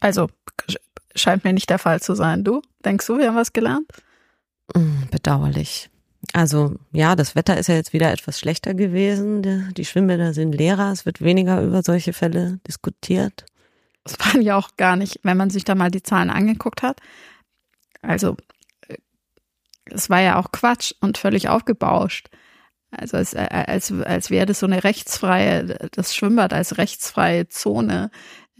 [0.00, 0.28] Also,
[1.14, 2.44] scheint mir nicht der Fall zu sein.
[2.44, 2.60] Du?
[2.84, 3.90] Denkst du, wir haben was gelernt?
[4.74, 5.90] Hm, bedauerlich.
[6.32, 9.42] Also ja, das Wetter ist ja jetzt wieder etwas schlechter gewesen.
[9.42, 10.90] Die, die Schwimmbäder sind leerer.
[10.90, 13.44] Es wird weniger über solche Fälle diskutiert.
[14.04, 17.00] Es waren ja auch gar nicht, wenn man sich da mal die Zahlen angeguckt hat.
[18.00, 18.36] Also
[19.84, 22.28] es war ja auch Quatsch und völlig aufgebauscht.
[22.98, 28.10] Also als, als, als wäre das so eine rechtsfreie, das Schwimmbad als rechtsfreie Zone,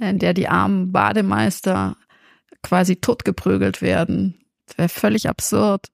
[0.01, 1.97] in der die armen Bademeister
[2.63, 4.41] quasi totgeprügelt werden.
[4.67, 5.89] Das wäre völlig absurd.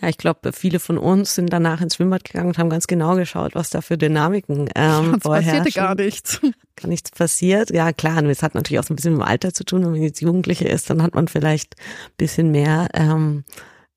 [0.00, 3.16] Ja, ich glaube, viele von uns sind danach ins Schwimmbad gegangen und haben ganz genau
[3.16, 6.40] geschaut, was da für Dynamiken ähm, es passierte gar nichts.
[6.76, 7.70] Gar nichts passiert.
[7.70, 9.84] Ja, klar, es hat natürlich auch so ein bisschen mit dem Alter zu tun.
[9.84, 13.44] Und wenn jetzt Jugendliche ist, dann hat man vielleicht ein bisschen mehr ähm,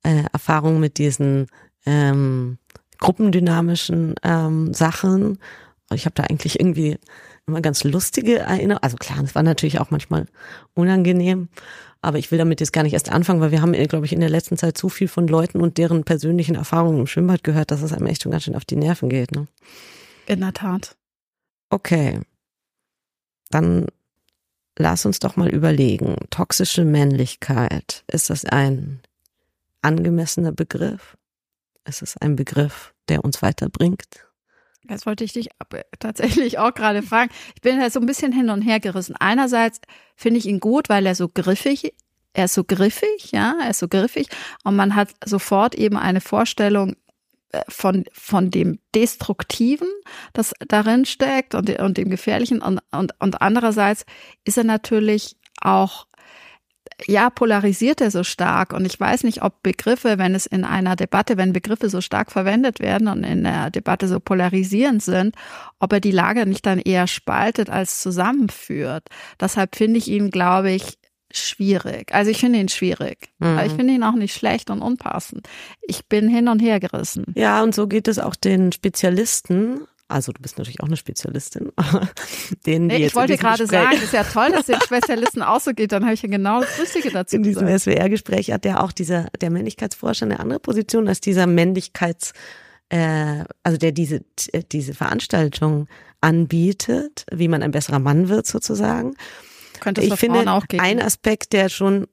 [0.02, 1.46] äh, Erfahrung mit diesen
[1.86, 2.58] ähm,
[3.02, 5.38] gruppendynamischen ähm, Sachen.
[5.92, 6.98] Ich habe da eigentlich irgendwie
[7.46, 8.82] immer ganz lustige Erinnerungen.
[8.82, 10.26] Also klar, es war natürlich auch manchmal
[10.74, 11.48] unangenehm.
[12.00, 14.20] Aber ich will damit jetzt gar nicht erst anfangen, weil wir haben, glaube ich, in
[14.20, 17.82] der letzten Zeit zu viel von Leuten und deren persönlichen Erfahrungen im Schwimmbad gehört, dass
[17.82, 19.32] es einem echt schon ganz schön auf die Nerven geht.
[19.32, 19.48] Ne?
[20.26, 20.96] In der Tat.
[21.70, 22.20] Okay.
[23.50, 23.86] Dann
[24.78, 26.16] lass uns doch mal überlegen.
[26.30, 29.00] Toxische Männlichkeit, ist das ein
[29.82, 31.16] angemessener Begriff?
[31.84, 34.26] Ist es ein Begriff, der uns weiterbringt?
[34.84, 35.48] Das wollte ich dich
[36.00, 37.30] tatsächlich auch gerade fragen.
[37.54, 39.14] Ich bin halt so ein bisschen hin und her gerissen.
[39.18, 39.80] Einerseits
[40.16, 41.94] finde ich ihn gut, weil er so griffig,
[42.32, 44.28] er ist so griffig, ja, er ist so griffig
[44.64, 46.96] und man hat sofort eben eine Vorstellung
[47.52, 49.88] äh, von, von dem Destruktiven,
[50.32, 54.04] das darin steckt und, und dem Gefährlichen und, und, und andererseits
[54.44, 56.06] ist er natürlich auch
[57.06, 58.72] ja, polarisiert er so stark.
[58.72, 62.30] Und ich weiß nicht, ob Begriffe, wenn es in einer Debatte, wenn Begriffe so stark
[62.32, 65.34] verwendet werden und in der Debatte so polarisierend sind,
[65.78, 69.08] ob er die Lage nicht dann eher spaltet als zusammenführt.
[69.40, 70.98] Deshalb finde ich ihn, glaube ich,
[71.32, 72.12] schwierig.
[72.12, 73.30] Also ich finde ihn schwierig.
[73.38, 73.46] Mhm.
[73.46, 75.48] Aber ich finde ihn auch nicht schlecht und unpassend.
[75.80, 77.26] Ich bin hin und her gerissen.
[77.34, 81.72] Ja, und so geht es auch den Spezialisten also du bist natürlich auch eine Spezialistin.
[82.66, 85.72] denen, die ich wollte gerade Gespräch sagen, ist ja toll, dass den Spezialisten auch so
[85.72, 85.92] geht.
[85.92, 89.26] Dann habe ich ja genau das Richtige dazu In diesem SWR-Gespräch hat ja auch dieser
[89.40, 92.32] der Männlichkeitsforscher eine andere Position als dieser Männlichkeits,
[92.90, 94.22] äh, also der diese
[94.70, 95.88] diese Veranstaltung
[96.20, 99.14] anbietet, wie man ein besserer Mann wird sozusagen.
[99.80, 100.82] Könnte es ich finde, auch geben.
[100.82, 102.06] ein Aspekt, der schon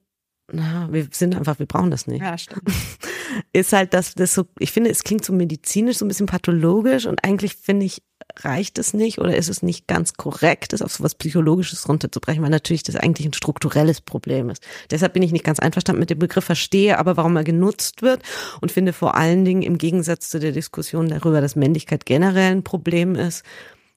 [0.52, 2.22] na, wir sind einfach, wir brauchen das nicht.
[2.22, 2.62] Ja, stimmt.
[3.52, 7.06] Ist halt, dass das so, ich finde, es klingt so medizinisch, so ein bisschen pathologisch
[7.06, 8.02] und eigentlich finde ich,
[8.36, 12.42] reicht es nicht oder ist es nicht ganz korrekt, das auf so was Psychologisches runterzubrechen,
[12.42, 14.62] weil natürlich das eigentlich ein strukturelles Problem ist.
[14.90, 18.22] Deshalb bin ich nicht ganz einverstanden mit dem Begriff, verstehe aber, warum er genutzt wird
[18.60, 22.64] und finde vor allen Dingen im Gegensatz zu der Diskussion darüber, dass Männlichkeit generell ein
[22.64, 23.44] Problem ist,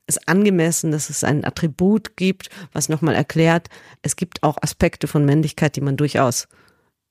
[0.08, 3.70] ist angemessen, dass es ein Attribut gibt, was nochmal erklärt,
[4.02, 6.48] es gibt auch Aspekte von Männlichkeit, die man durchaus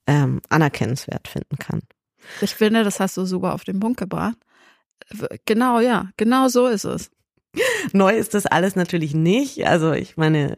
[0.06, 1.82] ähm, anerkennenswert finden kann.
[2.40, 4.36] Ich finde, das hast du super auf den Punkt gebracht.
[5.46, 7.10] Genau, ja, genau so ist es.
[7.92, 9.66] Neu ist das alles natürlich nicht.
[9.66, 10.56] Also ich meine,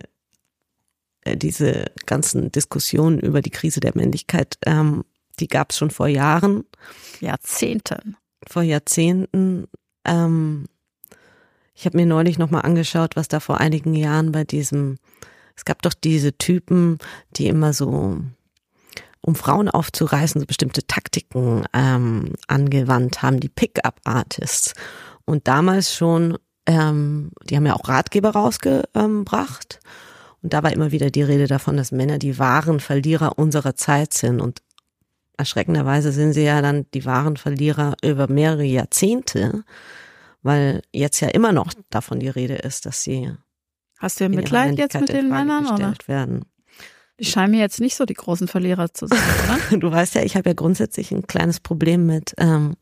[1.23, 5.05] äh, diese ganzen Diskussionen über die Krise der Männlichkeit, ähm,
[5.41, 6.65] die gab es schon vor Jahren.
[7.21, 8.17] Jahrzehnten.
[8.47, 9.67] Vor Jahrzehnten.
[10.05, 10.67] Ähm,
[11.75, 14.97] ich habe mir neulich nochmal angeschaut, was da vor einigen Jahren bei diesem,
[15.57, 16.99] es gab doch diese Typen,
[17.37, 18.21] die immer so,
[19.21, 24.75] um Frauen aufzureißen, so bestimmte Taktiken ähm, angewandt haben, die Pick-up-Artists.
[25.25, 29.81] Und damals schon, ähm, die haben ja auch Ratgeber rausgebracht.
[30.43, 34.13] Und da war immer wieder die Rede davon, dass Männer die wahren Verlierer unserer Zeit
[34.13, 34.41] sind.
[34.41, 34.61] Und
[35.39, 39.65] erschreckenderweise sind sie ja dann die wahren Verlierer über mehrere Jahrzehnte
[40.45, 43.33] weil jetzt ja immer noch davon die Rede ist, dass sie
[43.99, 45.95] Hast du ja Mitleid jetzt mit den Männern oder?
[46.07, 46.45] werden.
[47.21, 49.19] Die scheinen mir jetzt nicht so die großen Verlierer zu sein,
[49.71, 49.79] oder?
[49.79, 52.75] du weißt ja, ich habe ja grundsätzlich ein kleines Problem mit ähm,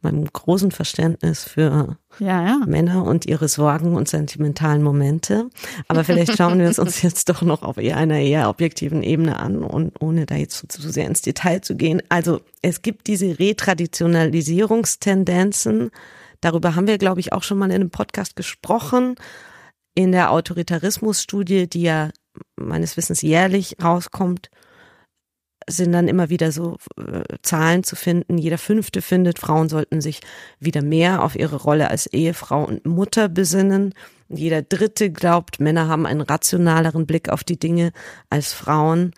[0.00, 2.60] meinem großen Verständnis für ja, ja.
[2.66, 5.50] Männer und ihre Sorgen und sentimentalen Momente.
[5.86, 9.38] Aber vielleicht schauen wir es uns jetzt doch noch auf eher einer eher objektiven Ebene
[9.38, 12.00] an und ohne da jetzt zu, zu sehr ins Detail zu gehen.
[12.08, 15.90] Also es gibt diese Retraditionalisierungstendenzen,
[16.44, 19.14] Darüber haben wir, glaube ich, auch schon mal in einem Podcast gesprochen.
[19.94, 22.10] In der Autoritarismusstudie, die ja
[22.56, 24.50] meines Wissens jährlich rauskommt,
[25.66, 28.36] sind dann immer wieder so äh, Zahlen zu finden.
[28.36, 30.20] Jeder fünfte findet, Frauen sollten sich
[30.60, 33.94] wieder mehr auf ihre Rolle als Ehefrau und Mutter besinnen.
[34.28, 37.92] Jeder dritte glaubt, Männer haben einen rationaleren Blick auf die Dinge
[38.28, 39.12] als Frauen.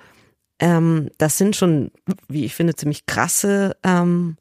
[0.61, 1.91] Ähm, das sind schon,
[2.29, 4.37] wie ich finde, ziemlich krasse ähm,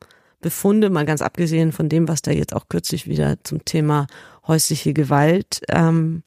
[0.45, 4.05] Befunde, mal ganz abgesehen von dem, was da jetzt auch kürzlich wieder zum Thema
[4.47, 6.21] häusliche Gewalt ähm,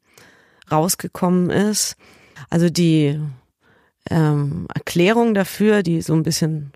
[0.72, 1.94] rausgekommen ist.
[2.50, 3.20] Also die
[4.10, 6.72] ähm, Erklärung dafür, die so ein bisschen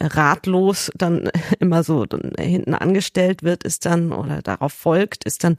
[0.00, 5.56] ratlos dann immer so dann hinten angestellt wird, ist dann oder darauf folgt, ist dann,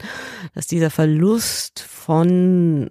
[0.52, 2.90] dass dieser Verlust von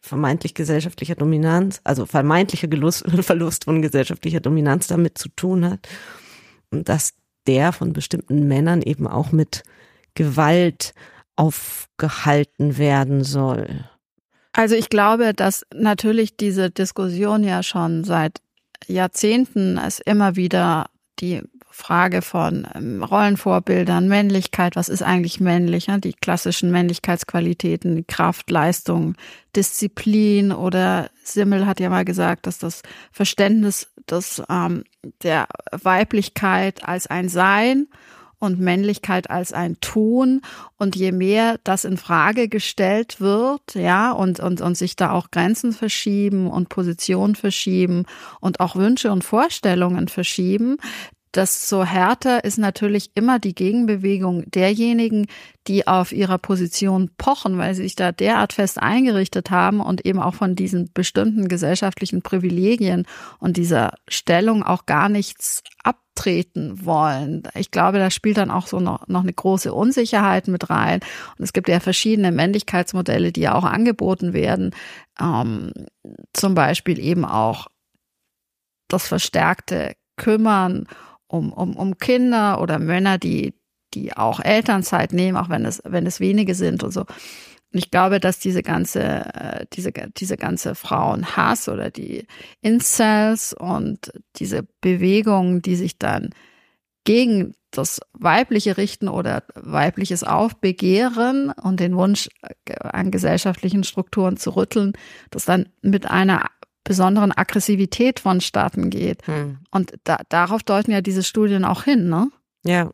[0.00, 2.68] vermeintlich gesellschaftlicher Dominanz, also vermeintlicher
[3.24, 5.88] Verlust von gesellschaftlicher Dominanz damit zu tun hat
[6.70, 7.14] dass
[7.46, 9.62] der von bestimmten Männern eben auch mit
[10.14, 10.94] Gewalt
[11.36, 13.84] aufgehalten werden soll.
[14.52, 18.40] Also ich glaube, dass natürlich diese Diskussion ja schon seit
[18.86, 20.86] Jahrzehnten es immer wieder
[21.20, 21.42] die
[21.76, 26.00] Frage von ähm, Rollenvorbildern, Männlichkeit, was ist eigentlich männlich, ne?
[26.00, 29.14] die klassischen Männlichkeitsqualitäten, Kraft, Leistung,
[29.54, 32.80] Disziplin oder Simmel hat ja mal gesagt, dass das
[33.12, 34.84] Verständnis des, ähm,
[35.22, 37.88] der Weiblichkeit als ein Sein
[38.38, 40.42] und Männlichkeit als ein Tun.
[40.78, 45.30] Und je mehr das in Frage gestellt wird, ja, und, und, und sich da auch
[45.30, 48.04] Grenzen verschieben und Positionen verschieben
[48.40, 50.76] und auch Wünsche und Vorstellungen verschieben,
[51.36, 55.26] desto härter ist natürlich immer die Gegenbewegung derjenigen,
[55.66, 60.20] die auf ihrer Position pochen, weil sie sich da derart fest eingerichtet haben und eben
[60.20, 63.06] auch von diesen bestimmten gesellschaftlichen Privilegien
[63.38, 67.42] und dieser Stellung auch gar nichts abtreten wollen.
[67.54, 71.00] Ich glaube, da spielt dann auch so noch, noch eine große Unsicherheit mit rein.
[71.38, 74.74] Und es gibt ja verschiedene Männlichkeitsmodelle, die ja auch angeboten werden.
[75.20, 75.72] Ähm,
[76.32, 77.66] zum Beispiel eben auch
[78.88, 80.86] das verstärkte Kümmern
[81.28, 83.54] um, um, um Kinder oder Männer, die,
[83.94, 87.00] die auch Elternzeit nehmen, auch wenn es, wenn es wenige sind und so.
[87.00, 92.26] Und ich glaube, dass diese ganze, äh, diese, diese ganze Frauenhass oder die
[92.60, 96.30] Incels und diese Bewegungen, die sich dann
[97.04, 102.28] gegen das Weibliche richten oder weibliches Aufbegehren und den Wunsch
[102.80, 104.92] an gesellschaftlichen Strukturen zu rütteln,
[105.30, 106.46] das dann mit einer
[106.86, 109.26] besonderen Aggressivität vonstatten geht.
[109.26, 109.58] Hm.
[109.70, 112.30] Und da, darauf deuten ja diese Studien auch hin, ne?
[112.64, 112.90] Ja.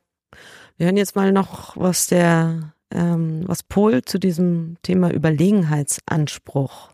[0.76, 6.90] Wir hören jetzt mal noch, was der, ähm, was Pohl zu diesem Thema Überlegenheitsanspruch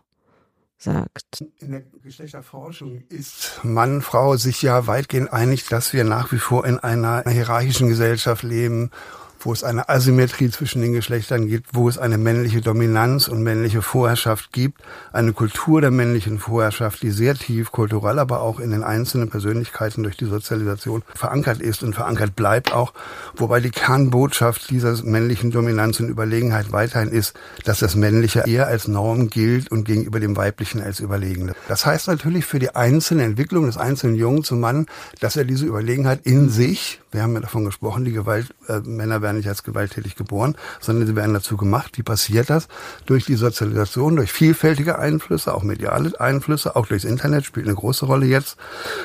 [0.77, 1.43] sagt.
[1.59, 6.65] In der Geschlechterforschung ist Mann, Frau sich ja weitgehend einig, dass wir nach wie vor
[6.65, 8.91] in einer hierarchischen Gesellschaft leben
[9.39, 13.81] wo es eine Asymmetrie zwischen den Geschlechtern gibt, wo es eine männliche Dominanz und männliche
[13.81, 14.81] Vorherrschaft gibt,
[15.13, 20.03] eine Kultur der männlichen Vorherrschaft, die sehr tief kulturell, aber auch in den einzelnen Persönlichkeiten
[20.03, 22.93] durch die Sozialisation verankert ist und verankert bleibt auch,
[23.35, 27.33] wobei die Kernbotschaft dieser männlichen Dominanz und Überlegenheit weiterhin ist,
[27.63, 31.53] dass das Männliche eher als Norm gilt und gegenüber dem Weiblichen als Überlegene.
[31.67, 34.87] Das heißt natürlich für die einzelne Entwicklung des einzelnen Jungen zum Mann,
[35.19, 39.21] dass er diese Überlegenheit in sich, wir haben ja davon gesprochen, die Gewalt, äh, Männer
[39.21, 41.97] werden nicht als gewalttätig geboren, sondern sie werden dazu gemacht.
[41.97, 42.67] Wie passiert das?
[43.05, 48.05] Durch die Sozialisation, durch vielfältige Einflüsse, auch mediale Einflüsse, auch durchs Internet spielt eine große
[48.05, 48.57] Rolle jetzt.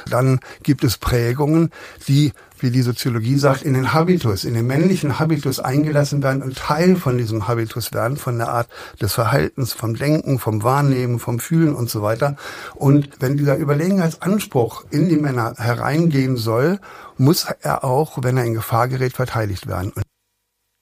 [0.08, 1.70] Dann gibt es Prägungen,
[2.06, 2.32] die
[2.64, 6.96] wie die Soziologie sagt, in den Habitus, in den männlichen Habitus eingelassen werden und Teil
[6.96, 8.68] von diesem Habitus werden, von der Art
[9.00, 12.36] des Verhaltens, vom Denken, vom Wahrnehmen, vom Fühlen und so weiter.
[12.74, 16.80] Und wenn dieser Überlegenheitsanspruch in die Männer hereingehen soll,
[17.18, 19.92] muss er auch, wenn er in Gefahr gerät, verteidigt werden.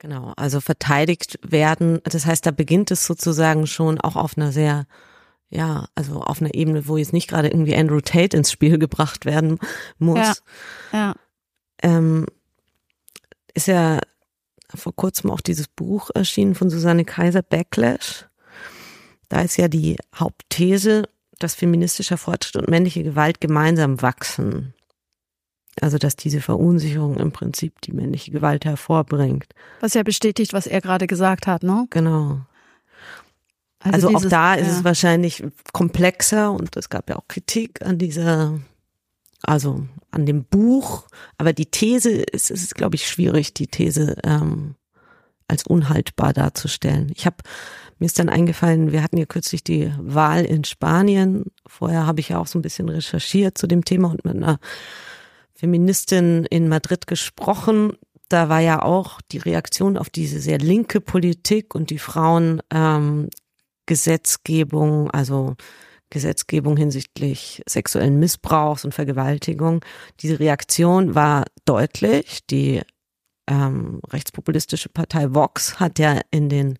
[0.02, 2.00] Genau, also verteidigt werden.
[2.02, 4.86] Das heißt, da beginnt es sozusagen schon auch auf einer sehr,
[5.48, 9.26] ja, also auf einer Ebene, wo jetzt nicht gerade irgendwie Andrew Tate ins Spiel gebracht
[9.26, 9.60] werden
[10.00, 10.42] muss.
[10.90, 10.98] Ja.
[10.98, 11.14] ja.
[11.84, 12.26] Ähm,
[13.54, 14.00] ist ja
[14.74, 18.26] vor kurzem auch dieses Buch erschienen von Susanne Kaiser, Backlash.
[19.28, 21.04] Da ist ja die Hauptthese,
[21.38, 24.74] dass feministischer Fortschritt und männliche Gewalt gemeinsam wachsen.
[25.80, 29.46] Also dass diese Verunsicherung im Prinzip die männliche Gewalt hervorbringt.
[29.80, 31.86] Was ja bestätigt, was er gerade gesagt hat, ne?
[31.90, 32.40] Genau.
[33.78, 34.72] Also, also dieses, auch da ist ja.
[34.74, 35.42] es wahrscheinlich
[35.72, 38.60] komplexer und es gab ja auch Kritik an dieser,
[39.42, 41.08] also an dem Buch.
[41.38, 44.76] Aber die These ist, es ist, glaube ich, schwierig, die These ähm,
[45.48, 47.10] als unhaltbar darzustellen.
[47.16, 47.36] Ich habe
[47.98, 51.44] mir ist dann eingefallen, wir hatten ja kürzlich die Wahl in Spanien.
[51.68, 54.58] Vorher habe ich ja auch so ein bisschen recherchiert zu dem Thema und mit einer
[55.62, 57.92] Feministin in Madrid gesprochen.
[58.28, 63.28] da war ja auch die Reaktion auf diese sehr linke Politik und die Frauen ähm,
[65.12, 65.54] also
[66.10, 69.84] Gesetzgebung hinsichtlich sexuellen Missbrauchs und Vergewaltigung.
[70.18, 72.44] Diese Reaktion war deutlich.
[72.48, 72.80] Die
[73.46, 76.76] ähm, rechtspopulistische Partei Vox hat ja in den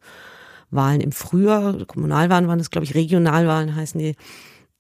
[0.71, 4.17] Wahlen im Frühjahr, Kommunalwahlen waren es, glaube ich, Regionalwahlen heißen die,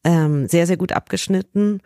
[0.03, 1.81] ähm, sehr, sehr gut abgeschnitten.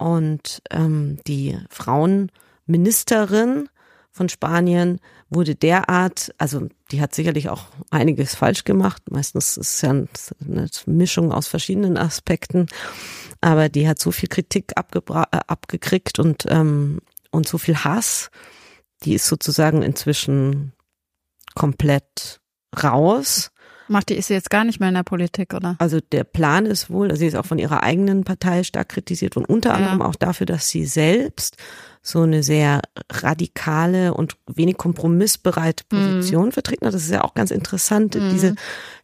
[0.00, 3.68] Und ähm, die Frauenministerin
[4.10, 4.98] von Spanien
[5.28, 9.02] wurde derart, also die hat sicherlich auch einiges falsch gemacht.
[9.10, 12.66] Meistens ist es ja eine Mischung aus verschiedenen Aspekten,
[13.42, 18.30] aber die hat so viel Kritik äh, abgekriegt und ähm, und so viel Hass.
[19.04, 20.72] Die ist sozusagen inzwischen
[21.54, 22.40] komplett
[22.82, 23.50] raus.
[23.90, 25.74] Macht die ist sie jetzt gar nicht mehr in der Politik, oder?
[25.80, 29.36] Also der Plan ist wohl, also sie ist auch von ihrer eigenen Partei stark kritisiert
[29.36, 30.06] und unter anderem ja.
[30.06, 31.56] auch dafür, dass sie selbst
[32.00, 35.96] so eine sehr radikale und wenig kompromissbereite mhm.
[35.96, 36.52] Position mhm.
[36.52, 36.94] vertreten hat.
[36.94, 38.14] Das ist ja auch ganz interessant.
[38.14, 38.30] Mhm.
[38.30, 38.54] Diese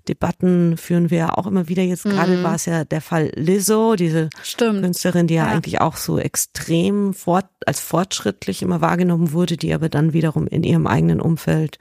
[0.07, 1.83] Debatten führen wir ja auch immer wieder.
[1.83, 2.11] Jetzt mhm.
[2.11, 4.83] gerade war es ja der Fall Lizzo, diese Stimmt.
[4.83, 9.75] Künstlerin, die ja, ja, eigentlich auch so extrem fort, als fortschrittlich immer wahrgenommen wurde, die
[9.75, 11.81] aber dann wiederum in ihrem eigenen Umfeld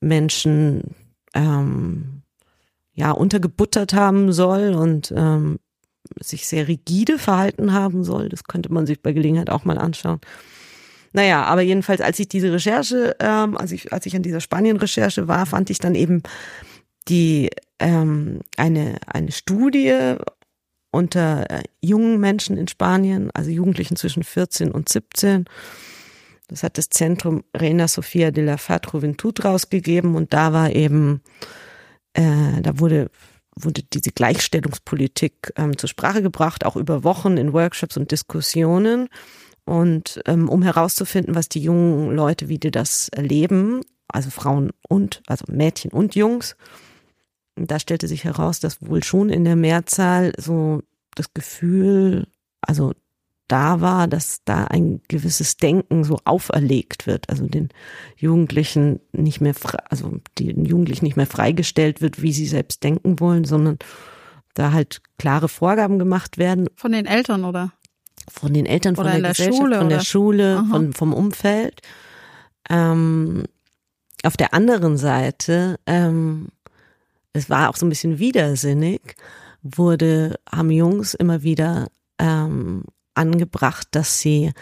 [0.00, 0.96] Menschen
[1.32, 2.23] ähm,
[2.94, 5.58] ja untergebuttert haben soll und ähm,
[6.20, 8.28] sich sehr rigide verhalten haben soll.
[8.28, 10.20] Das könnte man sich bei Gelegenheit auch mal anschauen.
[11.12, 15.28] Naja, aber jedenfalls, als ich diese Recherche, ähm, als ich, als ich an dieser Spanien-Recherche
[15.28, 16.22] war, fand ich dann eben
[17.08, 20.16] die ähm, eine eine Studie
[20.90, 25.44] unter äh, jungen Menschen in Spanien, also Jugendlichen zwischen 14 und 17.
[26.48, 31.20] Das hat das Zentrum Reina Sofia de la Fat Juventud rausgegeben und da war eben
[32.14, 33.10] äh, da wurde
[33.56, 39.08] wurde diese Gleichstellungspolitik ähm, zur Sprache gebracht, auch über Wochen in Workshops und Diskussionen.
[39.64, 45.22] Und ähm, um herauszufinden, was die jungen Leute, wie die das erleben, also Frauen und,
[45.26, 46.56] also Mädchen und Jungs,
[47.56, 50.82] da stellte sich heraus, dass wohl schon in der Mehrzahl so
[51.14, 52.26] das Gefühl,
[52.60, 52.92] also
[53.48, 57.68] da war, dass da ein gewisses Denken so auferlegt wird, also den
[58.16, 59.54] Jugendlichen nicht mehr,
[59.90, 63.78] also den Jugendlichen nicht mehr freigestellt wird, wie sie selbst denken wollen, sondern
[64.54, 66.68] da halt klare Vorgaben gemacht werden.
[66.76, 67.72] Von den Eltern, oder?
[68.30, 71.82] Von den Eltern, von der, der, Gesellschaft, Schule, von der Schule, von, vom Umfeld.
[72.70, 73.44] Ähm,
[74.22, 76.48] auf der anderen Seite, ähm,
[77.34, 79.16] es war auch so ein bisschen widersinnig,
[79.62, 81.88] wurde, haben Jungs immer wieder
[82.18, 82.84] ähm,
[83.14, 84.52] angebracht, dass sie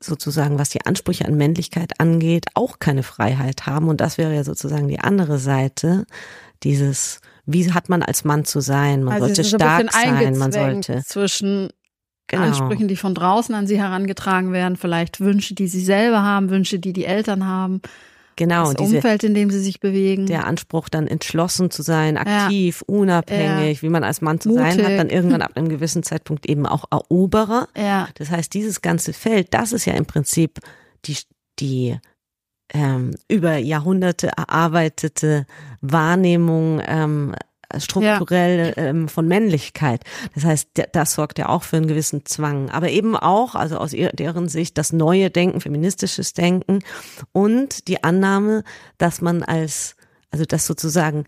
[0.00, 3.88] sozusagen, was die Ansprüche an Männlichkeit angeht, auch keine Freiheit haben.
[3.88, 6.06] Und das wäre ja sozusagen die andere Seite
[6.62, 9.02] dieses, wie hat man als Mann zu sein?
[9.02, 11.02] Man also sollte stark sein, man sollte.
[11.04, 11.70] Zwischen
[12.28, 12.44] genau.
[12.44, 16.78] Ansprüchen, die von draußen an sie herangetragen werden, vielleicht Wünsche, die sie selber haben, Wünsche,
[16.78, 17.80] die die Eltern haben.
[18.38, 20.26] Genau, das diese, Umfeld, in dem sie sich bewegen.
[20.26, 22.94] Der Anspruch, dann entschlossen zu sein, aktiv, ja.
[22.94, 23.82] unabhängig, ja.
[23.82, 24.74] wie man als Mann zu Mutig.
[24.74, 27.66] sein hat, dann irgendwann ab einem gewissen Zeitpunkt eben auch Eroberer.
[27.76, 28.08] Ja.
[28.14, 30.60] Das heißt, dieses ganze Feld, das ist ja im Prinzip
[31.04, 31.16] die,
[31.58, 31.98] die
[32.72, 35.44] ähm, über Jahrhunderte erarbeitete
[35.80, 37.34] Wahrnehmung ähm,
[37.76, 38.82] strukturell ja.
[38.82, 40.02] ähm, von Männlichkeit.
[40.34, 42.70] Das heißt, das sorgt ja auch für einen gewissen Zwang.
[42.70, 46.80] Aber eben auch, also aus deren Sicht, das neue Denken, feministisches Denken
[47.32, 48.64] und die Annahme,
[48.96, 49.96] dass man als,
[50.30, 51.24] also das sozusagen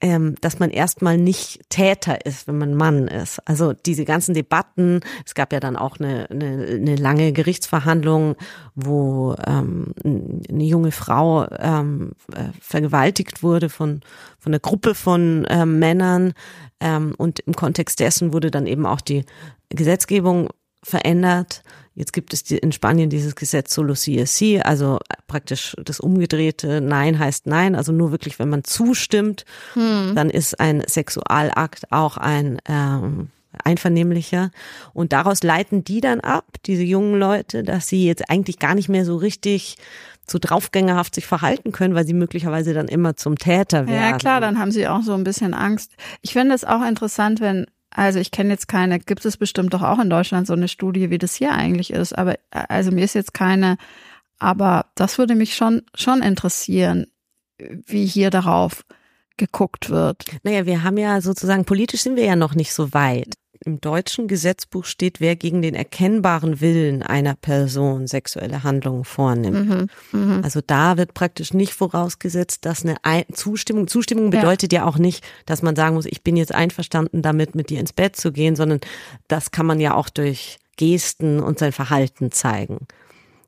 [0.00, 3.38] ähm, dass man erstmal nicht Täter ist, wenn man Mann ist.
[3.48, 8.36] Also diese ganzen Debatten, es gab ja dann auch eine, eine, eine lange Gerichtsverhandlung,
[8.74, 14.00] wo ähm, eine junge Frau ähm, äh, vergewaltigt wurde von,
[14.38, 16.34] von einer Gruppe von ähm, Männern.
[16.78, 19.24] Ähm, und im Kontext dessen wurde dann eben auch die
[19.70, 20.50] Gesetzgebung
[20.86, 21.62] verändert.
[21.94, 27.46] Jetzt gibt es in Spanien dieses Gesetz Solo CSC, also praktisch das umgedrehte Nein heißt
[27.46, 30.12] Nein, also nur wirklich, wenn man zustimmt, hm.
[30.14, 33.30] dann ist ein Sexualakt auch ein ähm,
[33.64, 34.50] einvernehmlicher.
[34.92, 38.88] Und daraus leiten die dann ab, diese jungen Leute, dass sie jetzt eigentlich gar nicht
[38.88, 39.76] mehr so richtig
[40.28, 44.02] so draufgängerhaft sich verhalten können, weil sie möglicherweise dann immer zum Täter werden.
[44.02, 45.92] Ja klar, dann haben sie auch so ein bisschen Angst.
[46.20, 47.66] Ich finde es auch interessant, wenn
[47.96, 51.08] also ich kenne jetzt keine, gibt es bestimmt doch auch in Deutschland so eine Studie,
[51.08, 53.78] wie das hier eigentlich ist, aber also mir ist jetzt keine,
[54.38, 57.06] aber das würde mich schon, schon interessieren,
[57.58, 58.84] wie hier darauf
[59.38, 60.24] geguckt wird.
[60.42, 63.34] Naja, wir haben ja sozusagen, politisch sind wir ja noch nicht so weit
[63.66, 69.90] im deutschen Gesetzbuch steht, wer gegen den erkennbaren Willen einer Person sexuelle Handlungen vornimmt.
[70.12, 70.40] Mhm, mh.
[70.42, 74.80] Also da wird praktisch nicht vorausgesetzt, dass eine Zustimmung, Zustimmung bedeutet ja.
[74.80, 77.92] ja auch nicht, dass man sagen muss, ich bin jetzt einverstanden damit, mit dir ins
[77.92, 78.80] Bett zu gehen, sondern
[79.28, 82.86] das kann man ja auch durch Gesten und sein Verhalten zeigen.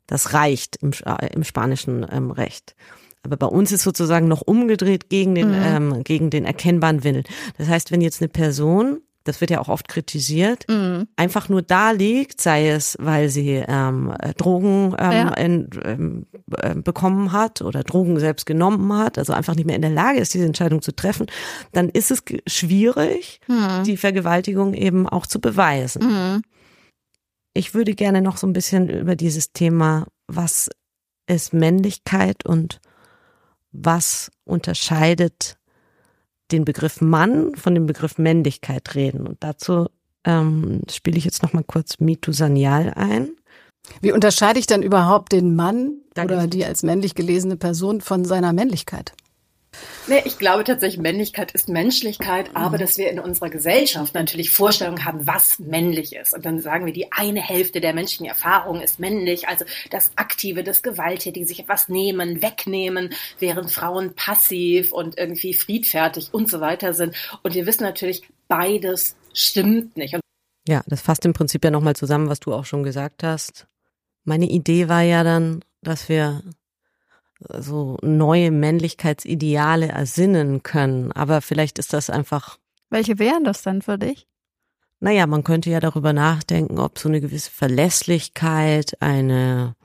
[0.06, 2.74] Das reicht im, äh, im spanischen ähm, Recht.
[3.22, 5.92] Aber bei uns ist sozusagen noch umgedreht gegen den, mhm.
[5.94, 7.24] ähm, gegen den erkennbaren Willen.
[7.58, 11.06] Das heißt, wenn jetzt eine Person das wird ja auch oft kritisiert, mhm.
[11.16, 15.34] einfach nur da liegt, sei es, weil sie ähm, Drogen ähm, ja.
[15.34, 16.26] in, ähm,
[16.56, 20.18] äh, bekommen hat oder Drogen selbst genommen hat, also einfach nicht mehr in der Lage
[20.18, 21.26] ist, diese Entscheidung zu treffen,
[21.72, 23.84] dann ist es schwierig, mhm.
[23.84, 26.02] die Vergewaltigung eben auch zu beweisen.
[26.06, 26.42] Mhm.
[27.52, 30.70] Ich würde gerne noch so ein bisschen über dieses Thema, was
[31.26, 32.80] ist Männlichkeit und
[33.72, 35.57] was unterscheidet
[36.50, 39.26] den Begriff Mann von dem Begriff Männlichkeit reden.
[39.26, 39.88] Und dazu
[40.24, 43.30] ähm, spiele ich jetzt noch mal kurz Mitu Sanyal ein.
[44.00, 48.52] Wie unterscheide ich dann überhaupt den Mann oder die als männlich gelesene Person von seiner
[48.52, 49.12] Männlichkeit?
[50.06, 55.04] Nee, ich glaube tatsächlich, Männlichkeit ist Menschlichkeit, aber dass wir in unserer Gesellschaft natürlich Vorstellungen
[55.04, 56.34] haben, was männlich ist.
[56.34, 60.64] Und dann sagen wir, die eine Hälfte der menschlichen Erfahrung ist männlich, also das Aktive,
[60.64, 66.94] das Gewalttätige, sich etwas nehmen, wegnehmen, während Frauen passiv und irgendwie friedfertig und so weiter
[66.94, 67.14] sind.
[67.42, 70.14] Und wir wissen natürlich, beides stimmt nicht.
[70.14, 70.22] Und
[70.66, 73.66] ja, das fasst im Prinzip ja nochmal zusammen, was du auch schon gesagt hast.
[74.24, 76.42] Meine Idee war ja dann, dass wir
[77.40, 81.12] so neue Männlichkeitsideale ersinnen können.
[81.12, 82.58] Aber vielleicht ist das einfach.
[82.90, 84.26] Welche wären das dann für dich?
[85.00, 89.76] Naja, man könnte ja darüber nachdenken, ob so eine gewisse Verlässlichkeit, eine,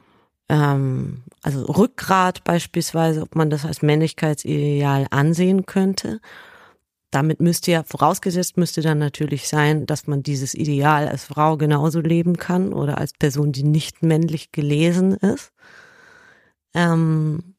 [0.50, 6.20] ähm, also Rückgrat beispielsweise, ob man das als Männlichkeitsideal ansehen könnte.
[7.12, 12.00] Damit müsste ja, vorausgesetzt müsste dann natürlich sein, dass man dieses Ideal als Frau genauso
[12.00, 15.54] leben kann oder als Person, die nicht männlich gelesen ist.
[16.74, 17.56] Ähm,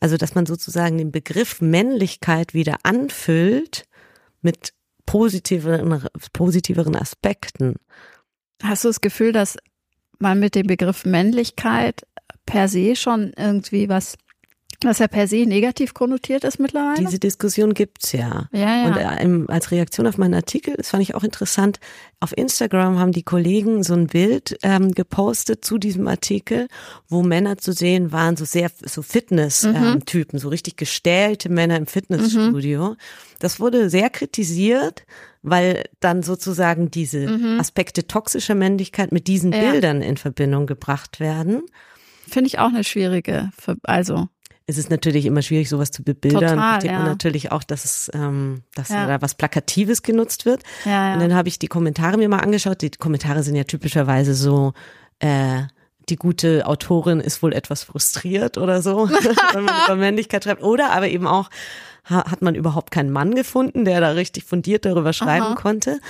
[0.00, 3.84] also, dass man sozusagen den Begriff Männlichkeit wieder anfüllt
[4.40, 4.72] mit
[5.06, 7.76] positiveren, positiveren Aspekten.
[8.62, 9.58] Hast du das Gefühl, dass
[10.18, 12.06] man mit dem Begriff Männlichkeit
[12.46, 14.16] per se schon irgendwie was
[14.84, 17.04] was ja per se negativ konnotiert ist mittlerweile.
[17.04, 18.48] Diese Diskussion gibt's ja.
[18.52, 18.86] Ja, ja.
[18.86, 21.80] Und äh, als Reaktion auf meinen Artikel, das fand ich auch interessant,
[22.20, 26.68] auf Instagram haben die Kollegen so ein Bild ähm, gepostet zu diesem Artikel,
[27.08, 30.36] wo Männer zu sehen waren, so sehr so Fitness-Typen, mhm.
[30.36, 32.90] ähm, so richtig gestählte Männer im Fitnessstudio.
[32.90, 32.96] Mhm.
[33.40, 35.04] Das wurde sehr kritisiert,
[35.42, 37.58] weil dann sozusagen diese mhm.
[37.58, 39.72] Aspekte toxischer Männlichkeit mit diesen ja.
[39.72, 41.62] Bildern in Verbindung gebracht werden.
[42.28, 43.50] Finde ich auch eine schwierige,
[43.82, 44.28] also
[44.66, 46.56] es ist natürlich immer schwierig, sowas zu bebildern.
[46.56, 47.02] Total, ja.
[47.02, 49.06] natürlich auch, dass es, ähm, dass ja.
[49.06, 50.62] da was Plakatives genutzt wird.
[50.84, 51.14] Ja, ja.
[51.14, 52.82] Und dann habe ich die Kommentare mir mal angeschaut.
[52.82, 54.72] Die Kommentare sind ja typischerweise so,
[55.18, 55.62] äh,
[56.08, 59.08] die gute Autorin ist wohl etwas frustriert oder so,
[59.52, 60.62] wenn man über Männlichkeit schreibt.
[60.62, 61.50] Oder aber eben auch,
[62.04, 65.54] hat man überhaupt keinen Mann gefunden, der da richtig fundiert darüber schreiben Aha.
[65.54, 66.00] konnte.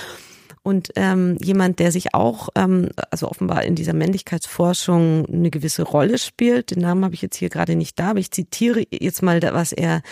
[0.63, 6.19] Und ähm, jemand, der sich auch, ähm, also offenbar in dieser Männlichkeitsforschung eine gewisse Rolle
[6.19, 9.43] spielt, den Namen habe ich jetzt hier gerade nicht da, aber ich zitiere jetzt mal,
[9.43, 10.03] was er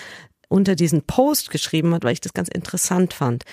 [0.51, 3.45] unter diesen Post geschrieben hat, weil ich das ganz interessant fand.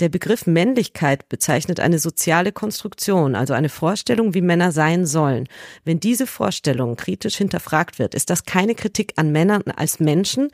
[0.00, 5.48] Der Begriff Männlichkeit bezeichnet eine soziale Konstruktion, also eine Vorstellung, wie Männer sein sollen.
[5.84, 10.48] Wenn diese Vorstellung kritisch hinterfragt wird, ist das keine Kritik an Männern als Menschen,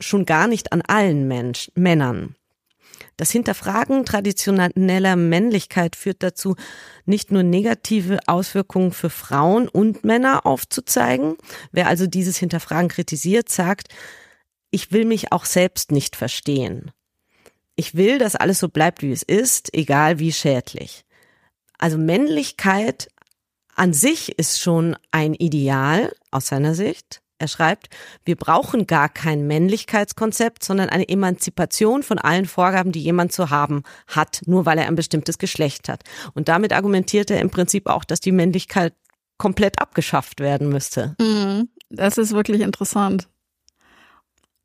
[0.00, 2.34] schon gar nicht an allen Mensch, Männern.
[3.16, 6.56] Das Hinterfragen traditioneller Männlichkeit führt dazu,
[7.04, 11.36] nicht nur negative Auswirkungen für Frauen und Männer aufzuzeigen.
[11.72, 13.88] Wer also dieses Hinterfragen kritisiert, sagt,
[14.70, 16.90] ich will mich auch selbst nicht verstehen.
[17.76, 21.04] Ich will, dass alles so bleibt, wie es ist, egal wie schädlich.
[21.78, 23.08] Also Männlichkeit
[23.74, 27.20] an sich ist schon ein Ideal aus seiner Sicht.
[27.38, 27.88] Er schreibt,
[28.24, 33.82] wir brauchen gar kein Männlichkeitskonzept, sondern eine Emanzipation von allen Vorgaben, die jemand zu haben
[34.06, 36.02] hat, nur weil er ein bestimmtes Geschlecht hat.
[36.32, 38.94] Und damit argumentiert er im Prinzip auch, dass die Männlichkeit
[39.36, 41.14] komplett abgeschafft werden müsste.
[41.20, 41.68] Mhm.
[41.90, 43.28] Das ist wirklich interessant.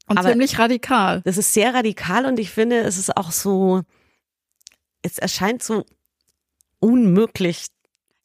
[0.07, 1.21] Und Aber ziemlich radikal.
[1.23, 3.81] Das ist sehr radikal und ich finde, es ist auch so,
[5.01, 5.85] es erscheint so
[6.79, 7.67] unmöglich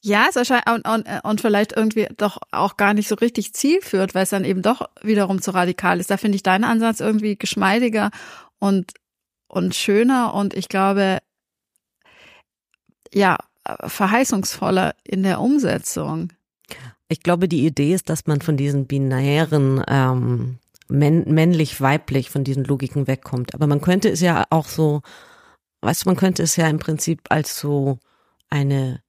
[0.06, 4.14] ja, es erscheint und, und, und vielleicht irgendwie doch auch gar nicht so richtig zielführt,
[4.14, 6.12] weil es dann eben doch wiederum zu radikal ist.
[6.12, 8.10] Da finde ich deinen Ansatz irgendwie geschmeidiger
[8.60, 8.94] und,
[9.48, 11.18] und schöner und ich glaube,
[13.12, 13.36] ja,
[13.80, 16.32] verheißungsvoller in der Umsetzung.
[17.08, 23.08] Ich glaube, die Idee ist, dass man von diesen binären ähm, männlich-weiblich, von diesen Logiken
[23.08, 23.54] wegkommt.
[23.54, 25.02] Aber man könnte es ja auch so,
[25.80, 27.98] weißt du, man könnte es ja im Prinzip als so
[28.50, 29.00] eine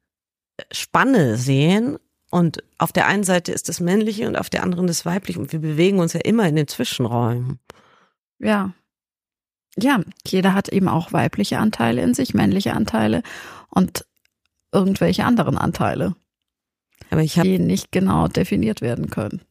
[0.72, 1.97] Spanne sehen.
[2.30, 5.39] Und auf der einen Seite ist das Männliche und auf der anderen das Weibliche.
[5.39, 7.60] Und wir bewegen uns ja immer in den Zwischenräumen.
[8.39, 8.74] Ja.
[9.80, 13.22] Ja, jeder hat eben auch weibliche Anteile in sich, männliche Anteile
[13.70, 14.05] und
[14.72, 16.16] irgendwelche anderen Anteile.
[17.12, 19.41] Aber ich habe die nicht genau definiert werden können.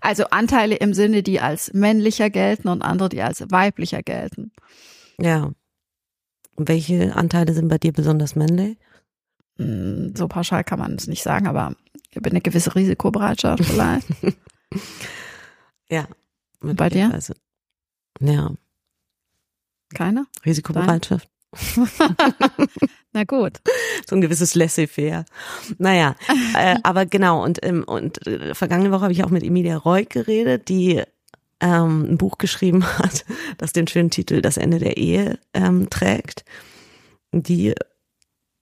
[0.00, 4.52] Also Anteile im Sinne, die als männlicher gelten und andere, die als weiblicher gelten.
[5.18, 5.52] ja.
[6.56, 8.78] Und welche Anteile sind bei dir besonders männlich?
[9.58, 11.74] Hm, So pauschal kann man es nicht sagen, aber
[12.14, 14.06] über eine gewisse Risikobereitschaft vielleicht.
[15.88, 16.06] Ja.
[16.60, 17.08] Bei dir?
[17.08, 17.34] möglicherweise.
[18.20, 18.52] Ja,
[19.94, 20.26] Keine?
[20.44, 21.28] Risikobereitschaft.
[23.12, 23.60] Na gut.
[24.08, 25.24] so ein gewisses Laissez-faire.
[25.78, 26.16] Naja,
[26.56, 30.10] äh, aber genau, und, ähm, und äh, vergangene Woche habe ich auch mit Emilia Reuk
[30.10, 31.02] geredet, die
[31.60, 33.24] ähm, ein Buch geschrieben hat,
[33.58, 36.44] das den schönen Titel Das Ende der Ehe ähm, trägt.
[37.32, 37.74] Die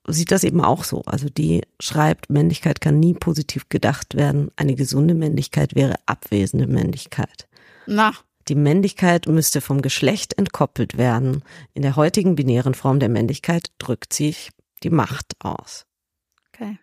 [0.07, 1.03] sieht das eben auch so.
[1.03, 4.51] Also die schreibt, Männlichkeit kann nie positiv gedacht werden.
[4.57, 7.49] Eine gesunde Männlichkeit wäre abwesende Männlichkeit.
[7.87, 8.13] Na,
[8.49, 11.43] Die Männlichkeit müsste vom Geschlecht entkoppelt werden.
[11.75, 14.51] In der heutigen binären Form der Männlichkeit drückt sich
[14.83, 15.87] die Macht aus.
[16.49, 16.79] okay.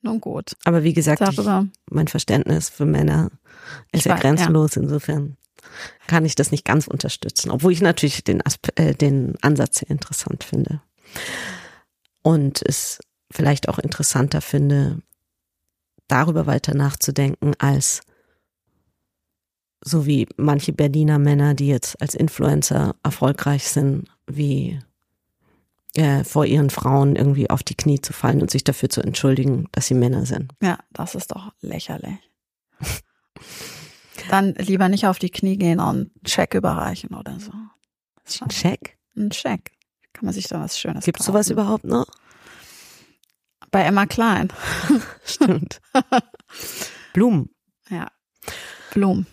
[0.00, 0.56] Nun gut.
[0.64, 1.40] Aber wie gesagt, ich,
[1.90, 3.30] mein Verständnis für Männer
[3.90, 4.76] ist ja grenzenlos.
[4.76, 5.36] Insofern
[6.06, 9.90] kann ich das nicht ganz unterstützen, obwohl ich natürlich den, Aspe äh, den Ansatz sehr
[9.90, 10.80] interessant finde.
[12.28, 13.00] Und es
[13.30, 15.00] vielleicht auch interessanter finde,
[16.08, 18.02] darüber weiter nachzudenken, als
[19.82, 24.78] so wie manche Berliner Männer, die jetzt als Influencer erfolgreich sind, wie
[25.94, 29.66] äh, vor ihren Frauen irgendwie auf die Knie zu fallen und sich dafür zu entschuldigen,
[29.72, 30.52] dass sie Männer sind.
[30.60, 32.18] Ja, das ist doch lächerlich.
[34.28, 37.52] Dann lieber nicht auf die Knie gehen und einen Check überreichen oder so.
[38.26, 38.98] Schon Check?
[39.16, 39.72] Ein Check.
[40.12, 41.32] Kann man sich da was Schönes Gibt's kaufen.
[41.32, 42.06] sowas überhaupt noch?
[43.70, 44.48] Bei Emma Klein.
[45.24, 45.80] Stimmt.
[47.12, 47.50] Blumen.
[47.90, 48.08] Ja.
[48.92, 49.26] Blumen.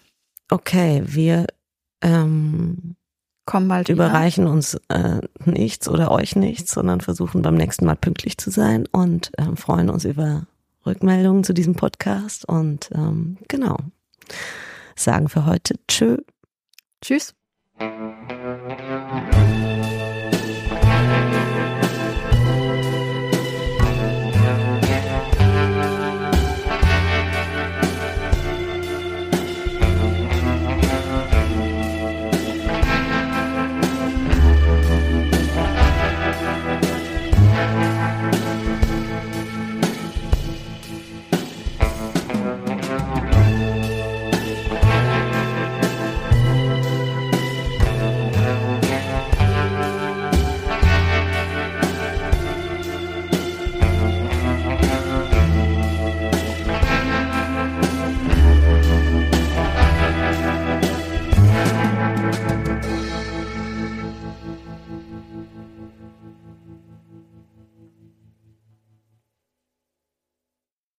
[0.50, 1.48] Okay, wir
[2.02, 2.96] ähm,
[3.46, 4.06] Kommen bald wieder.
[4.06, 8.88] überreichen uns äh, nichts oder euch nichts, sondern versuchen beim nächsten Mal pünktlich zu sein
[8.92, 10.48] und ähm, freuen uns über
[10.86, 13.78] Rückmeldungen zu diesem Podcast und ähm, genau.
[14.96, 16.18] Sagen für heute Tschö.
[17.02, 17.34] Tschüss.